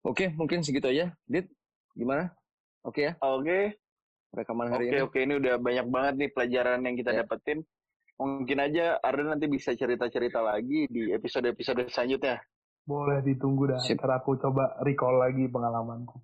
[0.00, 1.12] Oke, mungkin segitu aja.
[1.28, 1.52] Dit,
[1.92, 2.32] gimana?
[2.80, 3.76] Oke ya, oke
[4.32, 5.04] rekaman hari Oke ini.
[5.04, 7.18] oke ini udah banyak banget nih pelajaran yang kita Ya.
[7.20, 7.60] dapetin.
[8.20, 12.36] Mungkin aja Arden nanti bisa cerita-cerita lagi di episode-episode selanjutnya.
[12.84, 13.80] Boleh ditunggu dah.
[13.80, 13.96] Sip.
[13.96, 16.20] Ntar aku coba recall lagi pengalamanku.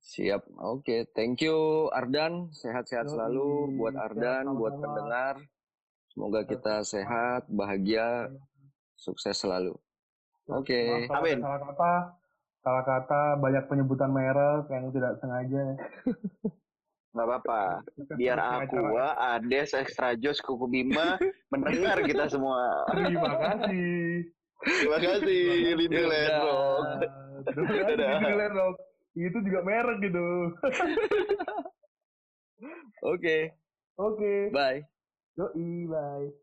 [0.00, 0.48] Siap.
[0.64, 2.48] Oke, thank you Ardan.
[2.56, 4.84] Sehat-sehat selalu buat siap, Ardan, buat sama-sama.
[4.88, 5.34] pendengar.
[6.08, 8.32] Semoga kita sehat, bahagia,
[8.96, 9.76] sukses selalu.
[10.48, 11.08] Oke.
[11.08, 11.38] Kalau Amin.
[11.40, 11.92] salah kata,
[12.64, 15.64] salah kata banyak penyebutan merek yang tidak sengaja.
[17.12, 17.62] Nggak apa-apa.
[18.16, 21.20] Biar Aqua, Ades, Extra Jos, Kuku Bima
[21.52, 22.88] mendengar kita semua.
[22.88, 24.26] Terima kasih.
[24.62, 25.44] Terima kasih.
[25.76, 28.10] Terima kasih Dadah.
[28.16, 28.76] Disneyland Rock.
[29.12, 30.26] Itu juga merek gitu.
[33.02, 33.50] Oke,
[33.98, 34.48] Oke.
[34.54, 34.80] bye.
[35.36, 36.41] Yoi, bye.